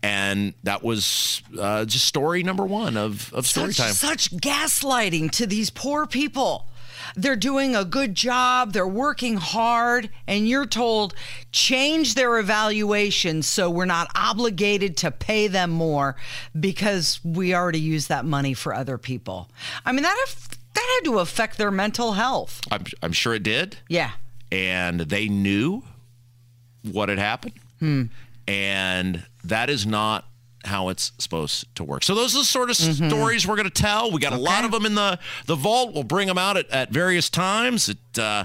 And 0.02 0.52
that 0.64 0.84
was 0.84 1.42
uh, 1.58 1.86
just 1.86 2.04
story 2.04 2.42
number 2.42 2.64
one 2.66 2.98
of, 2.98 3.32
of 3.32 3.46
story 3.46 3.72
such, 3.72 3.86
time. 3.86 3.94
Such 3.94 4.30
gaslighting 4.36 5.30
to 5.32 5.46
these 5.46 5.70
poor 5.70 6.06
people. 6.06 6.68
They're 7.16 7.36
doing 7.36 7.74
a 7.74 7.86
good 7.86 8.14
job, 8.14 8.74
they're 8.74 8.86
working 8.86 9.38
hard, 9.38 10.10
and 10.26 10.46
you're 10.46 10.66
told 10.66 11.14
change 11.52 12.14
their 12.14 12.38
evaluation 12.38 13.42
so 13.42 13.70
we're 13.70 13.86
not 13.86 14.10
obligated 14.14 14.98
to 14.98 15.10
pay 15.10 15.48
them 15.48 15.70
more 15.70 16.16
because 16.58 17.18
we 17.24 17.54
already 17.54 17.80
use 17.80 18.08
that 18.08 18.26
money 18.26 18.52
for 18.52 18.74
other 18.74 18.98
people. 18.98 19.50
I 19.86 19.92
mean, 19.92 20.02
that, 20.02 20.26
that 20.74 20.98
had 21.00 21.10
to 21.10 21.20
affect 21.20 21.56
their 21.56 21.70
mental 21.70 22.12
health. 22.12 22.60
I'm, 22.70 22.84
I'm 23.02 23.12
sure 23.12 23.34
it 23.34 23.42
did. 23.42 23.78
Yeah. 23.88 24.10
and 24.52 25.00
they 25.00 25.28
knew 25.28 25.82
what 26.82 27.08
had 27.08 27.18
happened. 27.18 27.54
And 28.48 29.24
that 29.44 29.70
is 29.70 29.86
not 29.86 30.24
how 30.64 30.88
it's 30.88 31.12
supposed 31.18 31.72
to 31.76 31.84
work. 31.84 32.02
So 32.02 32.14
those 32.14 32.34
are 32.34 32.38
the 32.38 32.44
sort 32.44 32.70
of 32.70 32.76
stories 32.76 33.46
we're 33.46 33.56
going 33.56 33.70
to 33.70 33.82
tell. 33.82 34.10
We 34.10 34.20
got 34.20 34.32
a 34.32 34.38
lot 34.38 34.64
of 34.64 34.72
them 34.72 34.84
in 34.84 34.94
the 34.94 35.18
the 35.46 35.54
vault. 35.56 35.94
We'll 35.94 36.02
bring 36.02 36.26
them 36.28 36.38
out 36.38 36.56
at, 36.56 36.68
at 36.70 36.90
various 36.90 37.30
times. 37.30 37.88
It 37.88 38.18
uh, 38.18 38.44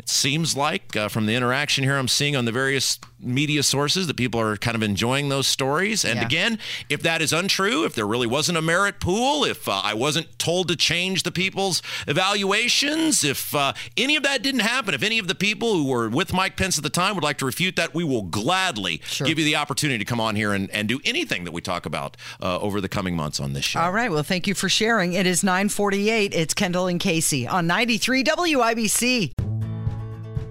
it 0.00 0.08
seems 0.08 0.56
like 0.56 0.96
uh, 0.96 1.08
from 1.10 1.26
the 1.26 1.34
interaction 1.34 1.84
here 1.84 1.98
I'm 1.98 2.08
seeing 2.08 2.34
on 2.34 2.46
the 2.46 2.52
various 2.52 2.98
media 3.22 3.62
sources 3.62 4.06
that 4.06 4.16
people 4.16 4.40
are 4.40 4.56
kind 4.56 4.74
of 4.74 4.82
enjoying 4.82 5.28
those 5.28 5.46
stories. 5.46 6.06
And 6.06 6.16
Yeah. 6.18 6.24
again, 6.24 6.58
if 6.88 7.02
that 7.02 7.20
is 7.20 7.34
untrue, 7.34 7.84
if 7.84 7.94
there 7.94 8.06
really 8.06 8.26
wasn't 8.26 8.56
a 8.56 8.62
merit 8.62 8.98
pool, 8.98 9.44
if 9.44 9.68
uh, 9.68 9.72
I 9.84 9.92
wasn't 9.92 10.38
told 10.38 10.68
to 10.68 10.76
change 10.76 11.22
the 11.24 11.30
people's 11.30 11.82
evaluations, 12.08 13.22
if 13.22 13.54
uh, 13.54 13.74
any 13.98 14.16
of 14.16 14.22
that 14.22 14.42
didn't 14.42 14.60
happen, 14.62 14.94
if 14.94 15.02
any 15.02 15.18
of 15.18 15.28
the 15.28 15.34
people 15.34 15.74
who 15.74 15.84
were 15.86 16.08
with 16.08 16.32
Mike 16.32 16.56
Pence 16.56 16.78
at 16.78 16.82
the 16.82 16.88
time 16.88 17.14
would 17.14 17.22
like 17.24 17.36
to 17.36 17.44
refute 17.44 17.76
that, 17.76 17.94
we 17.94 18.04
will 18.04 18.22
gladly 18.22 19.02
give 19.18 19.38
you 19.38 19.44
the 19.44 19.56
opportunity 19.56 19.98
to 19.98 20.04
come 20.06 20.18
on 20.18 20.34
here 20.34 20.54
and, 20.54 20.70
and 20.70 20.88
do 20.88 20.98
anything 21.04 21.44
that 21.44 21.52
we 21.52 21.60
talk 21.60 21.84
about 21.84 22.16
uh, 22.40 22.58
over 22.60 22.80
the 22.80 22.88
coming 22.88 23.14
months 23.14 23.38
on 23.38 23.52
this 23.52 23.66
show. 23.66 23.80
All 23.80 23.92
right. 23.92 24.10
Well, 24.10 24.22
thank 24.22 24.46
you 24.46 24.54
for 24.54 24.70
sharing. 24.70 25.12
It 25.12 25.26
is 25.26 25.44
948. 25.44 26.32
It's 26.32 26.54
Kendall 26.54 26.86
and 26.86 26.98
Casey 26.98 27.46
on 27.46 27.66
93 27.66 28.24
WIBC. 28.24 29.49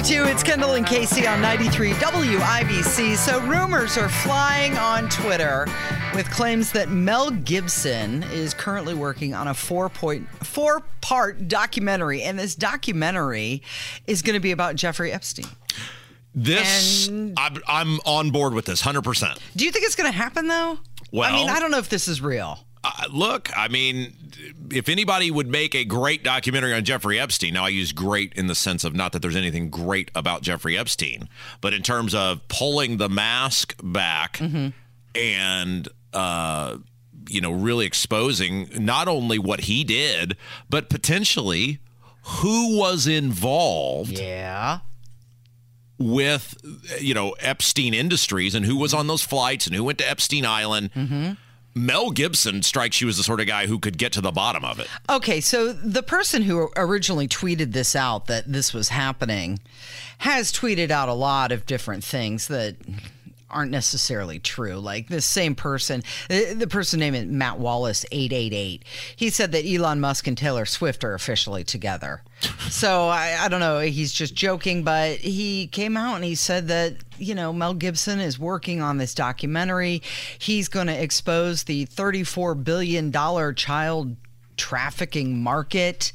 52. 0.00 0.24
It's 0.24 0.42
Kendall 0.42 0.72
and 0.76 0.86
Casey 0.86 1.26
on 1.26 1.42
93 1.42 1.90
WIBC. 1.92 3.16
So 3.18 3.38
rumors 3.42 3.98
are 3.98 4.08
flying 4.08 4.78
on 4.78 5.10
Twitter 5.10 5.66
with 6.14 6.30
claims 6.30 6.72
that 6.72 6.88
Mel 6.88 7.30
Gibson 7.30 8.22
is 8.32 8.54
currently 8.54 8.94
working 8.94 9.34
on 9.34 9.48
a 9.48 9.52
four 9.52 9.90
point 9.90 10.26
four 10.42 10.80
part 11.02 11.48
documentary, 11.48 12.22
and 12.22 12.38
this 12.38 12.54
documentary 12.54 13.62
is 14.06 14.22
going 14.22 14.32
to 14.32 14.40
be 14.40 14.52
about 14.52 14.74
Jeffrey 14.74 15.12
Epstein. 15.12 15.44
This 16.34 17.06
I'm, 17.36 17.58
I'm 17.68 18.00
on 18.06 18.30
board 18.30 18.54
with 18.54 18.64
this 18.64 18.80
100%. 18.80 19.38
Do 19.54 19.66
you 19.66 19.70
think 19.70 19.84
it's 19.84 19.96
going 19.96 20.10
to 20.10 20.16
happen 20.16 20.46
though? 20.46 20.78
Well, 21.12 21.30
I 21.30 21.36
mean, 21.36 21.50
I 21.50 21.60
don't 21.60 21.70
know 21.70 21.78
if 21.78 21.90
this 21.90 22.08
is 22.08 22.22
real. 22.22 22.64
Uh, 22.82 23.04
look, 23.12 23.50
I 23.56 23.68
mean, 23.68 24.14
if 24.70 24.88
anybody 24.88 25.30
would 25.30 25.48
make 25.48 25.74
a 25.74 25.84
great 25.84 26.24
documentary 26.24 26.72
on 26.72 26.82
Jeffrey 26.84 27.20
Epstein, 27.20 27.52
now 27.54 27.64
I 27.66 27.68
use 27.68 27.92
great 27.92 28.32
in 28.34 28.46
the 28.46 28.54
sense 28.54 28.84
of 28.84 28.94
not 28.94 29.12
that 29.12 29.20
there's 29.20 29.36
anything 29.36 29.68
great 29.68 30.10
about 30.14 30.40
Jeffrey 30.42 30.78
Epstein, 30.78 31.28
but 31.60 31.74
in 31.74 31.82
terms 31.82 32.14
of 32.14 32.46
pulling 32.48 32.96
the 32.96 33.08
mask 33.10 33.74
back 33.82 34.40
and, 35.14 35.88
uh, 36.14 36.78
you 37.28 37.40
know, 37.42 37.52
really 37.52 37.84
exposing 37.84 38.70
not 38.74 39.08
only 39.08 39.38
what 39.38 39.60
he 39.62 39.84
did, 39.84 40.36
but 40.70 40.88
potentially 40.88 41.80
who 42.22 42.78
was 42.78 43.06
involved 43.06 44.18
Yeah. 44.18 44.78
with 45.98 46.54
you 46.98 47.12
know 47.12 47.32
Epstein 47.40 47.92
Industries 47.92 48.54
and 48.54 48.64
who 48.64 48.76
was 48.76 48.94
on 48.94 49.06
those 49.06 49.22
flights 49.22 49.66
and 49.66 49.76
who 49.76 49.84
went 49.84 49.98
to 49.98 50.08
Epstein 50.08 50.46
Island. 50.46 51.36
Mel 51.86 52.10
Gibson 52.10 52.62
strikes 52.62 53.00
you 53.00 53.08
as 53.08 53.16
the 53.16 53.22
sort 53.22 53.40
of 53.40 53.46
guy 53.46 53.66
who 53.66 53.78
could 53.78 53.98
get 53.98 54.12
to 54.12 54.20
the 54.20 54.30
bottom 54.30 54.64
of 54.64 54.78
it. 54.78 54.88
Okay, 55.08 55.40
so 55.40 55.72
the 55.72 56.02
person 56.02 56.42
who 56.42 56.70
originally 56.76 57.28
tweeted 57.28 57.72
this 57.72 57.96
out 57.96 58.26
that 58.26 58.50
this 58.50 58.74
was 58.74 58.90
happening 58.90 59.58
has 60.18 60.52
tweeted 60.52 60.90
out 60.90 61.08
a 61.08 61.14
lot 61.14 61.52
of 61.52 61.66
different 61.66 62.04
things 62.04 62.48
that 62.48 62.76
aren't 63.50 63.70
necessarily 63.70 64.38
true. 64.38 64.76
Like 64.76 65.08
this 65.08 65.26
same 65.26 65.54
person, 65.54 66.02
the 66.28 66.54
the 66.54 66.66
person 66.66 67.00
named 67.00 67.30
Matt 67.30 67.58
Wallace, 67.58 68.04
888, 68.12 68.84
he 69.16 69.30
said 69.30 69.52
that 69.52 69.66
Elon 69.66 70.00
Musk 70.00 70.26
and 70.26 70.38
Taylor 70.38 70.66
Swift 70.66 71.04
are 71.04 71.14
officially 71.14 71.64
together. 71.64 72.22
So 72.70 73.08
I, 73.08 73.36
I 73.40 73.48
don't 73.48 73.60
know, 73.60 73.80
he's 73.80 74.12
just 74.12 74.34
joking, 74.34 74.82
but 74.82 75.18
he 75.18 75.66
came 75.66 75.96
out 75.96 76.14
and 76.14 76.24
he 76.24 76.34
said 76.34 76.68
that, 76.68 76.96
you 77.18 77.34
know, 77.34 77.52
Mel 77.52 77.74
Gibson 77.74 78.20
is 78.20 78.38
working 78.38 78.80
on 78.80 78.96
this 78.96 79.14
documentary. 79.14 80.02
He's 80.38 80.68
going 80.68 80.86
to 80.86 81.02
expose 81.02 81.64
the 81.64 81.86
$34 81.86 82.62
billion 82.62 83.12
child 83.54 84.16
trafficking 84.56 85.42
market. 85.42 86.12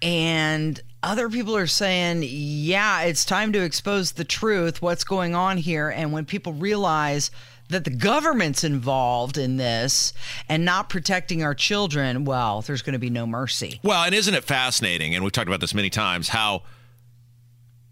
And 0.00 0.80
other 1.02 1.28
people 1.28 1.56
are 1.56 1.66
saying, 1.66 2.22
yeah, 2.24 3.02
it's 3.02 3.24
time 3.24 3.52
to 3.52 3.62
expose 3.62 4.12
the 4.12 4.24
truth, 4.24 4.80
what's 4.80 5.04
going 5.04 5.34
on 5.34 5.58
here. 5.58 5.90
And 5.90 6.12
when 6.12 6.24
people 6.24 6.52
realize 6.52 7.30
that 7.72 7.84
the 7.84 7.90
government's 7.90 8.64
involved 8.64 9.36
in 9.36 9.56
this 9.56 10.12
and 10.48 10.64
not 10.64 10.88
protecting 10.88 11.42
our 11.42 11.54
children, 11.54 12.24
well, 12.24 12.62
there's 12.62 12.82
going 12.82 12.94
to 12.94 12.98
be 12.98 13.10
no 13.10 13.26
mercy. 13.26 13.80
Well, 13.82 14.04
and 14.04 14.14
isn't 14.14 14.34
it 14.34 14.44
fascinating? 14.44 15.14
And 15.14 15.24
we've 15.24 15.32
talked 15.32 15.48
about 15.48 15.60
this 15.60 15.74
many 15.74 15.90
times 15.90 16.28
how 16.28 16.62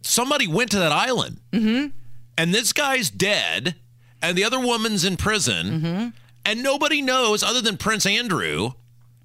somebody 0.03 0.47
went 0.47 0.71
to 0.71 0.79
that 0.79 0.93
island 0.93 1.41
mm-hmm. 1.53 1.89
and 2.39 2.55
this 2.55 2.73
guy's 2.73 3.11
dead 3.11 3.75
and 4.23 4.37
the 4.37 4.45
other 4.45 4.61
woman's 4.61 5.05
in 5.05 5.17
prison 5.17 5.67
mm-hmm. 5.67 6.09
and 6.45 6.63
nobody 6.63 7.03
knows 7.03 7.43
other 7.43 7.61
than 7.61 7.77
Prince 7.77 8.07
Andrew 8.07 8.73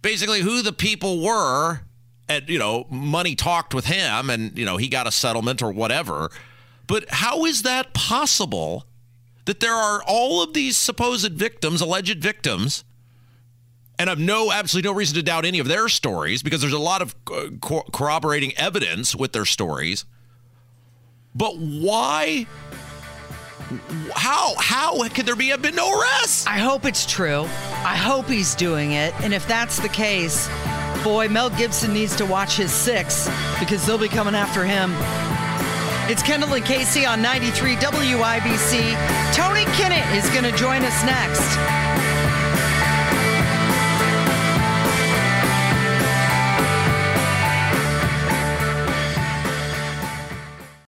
basically 0.01 0.41
who 0.41 0.61
the 0.61 0.73
people 0.73 1.23
were 1.23 1.79
and 2.27 2.47
you 2.49 2.59
know 2.59 2.85
money 2.89 3.35
talked 3.35 3.73
with 3.73 3.85
him 3.85 4.29
and 4.29 4.57
you 4.57 4.65
know 4.65 4.77
he 4.77 4.87
got 4.87 5.07
a 5.07 5.11
settlement 5.11 5.61
or 5.61 5.71
whatever 5.71 6.29
but 6.87 7.05
how 7.09 7.45
is 7.45 7.63
that 7.63 7.93
possible 7.93 8.85
that 9.45 9.59
there 9.59 9.73
are 9.73 10.03
all 10.07 10.43
of 10.43 10.53
these 10.53 10.75
supposed 10.75 11.31
victims 11.33 11.81
alleged 11.81 12.21
victims 12.21 12.83
and 13.97 14.09
I've 14.09 14.19
no 14.19 14.51
absolutely 14.51 14.89
no 14.89 14.95
reason 14.95 15.15
to 15.15 15.23
doubt 15.23 15.45
any 15.45 15.59
of 15.59 15.67
their 15.67 15.87
stories 15.87 16.43
because 16.43 16.61
there's 16.61 16.73
a 16.73 16.79
lot 16.79 17.01
of 17.01 17.15
uh, 17.31 17.47
co- 17.61 17.85
corroborating 17.93 18.53
evidence 18.57 19.15
with 19.15 19.31
their 19.31 19.45
stories. 19.45 20.05
But 21.33 21.57
why? 21.57 22.47
How 24.13 24.53
how 24.57 25.07
could 25.09 25.25
there 25.25 25.35
be 25.35 25.47
have 25.47 25.61
been 25.61 25.75
no 25.75 25.99
arrests? 25.99 26.45
I 26.45 26.59
hope 26.59 26.85
it's 26.85 27.05
true. 27.05 27.41
I 27.83 27.95
hope 27.95 28.27
he's 28.27 28.53
doing 28.55 28.91
it. 28.91 29.13
And 29.21 29.33
if 29.33 29.47
that's 29.47 29.79
the 29.79 29.89
case, 29.89 30.49
boy, 31.03 31.27
Mel 31.29 31.49
Gibson 31.49 31.93
needs 31.93 32.15
to 32.17 32.25
watch 32.25 32.57
his 32.57 32.71
six 32.71 33.29
because 33.59 33.85
they'll 33.85 33.97
be 33.97 34.07
coming 34.07 34.35
after 34.35 34.63
him. 34.63 34.91
It's 36.07 36.21
Kendall 36.21 36.53
and 36.53 36.63
Casey 36.63 37.03
on 37.03 37.19
93 37.19 37.77
WIBC. 37.77 39.33
Tony 39.33 39.65
Kinnett 39.73 40.15
is 40.15 40.29
going 40.29 40.43
to 40.43 40.55
join 40.55 40.83
us 40.83 41.03
next. 41.03 41.84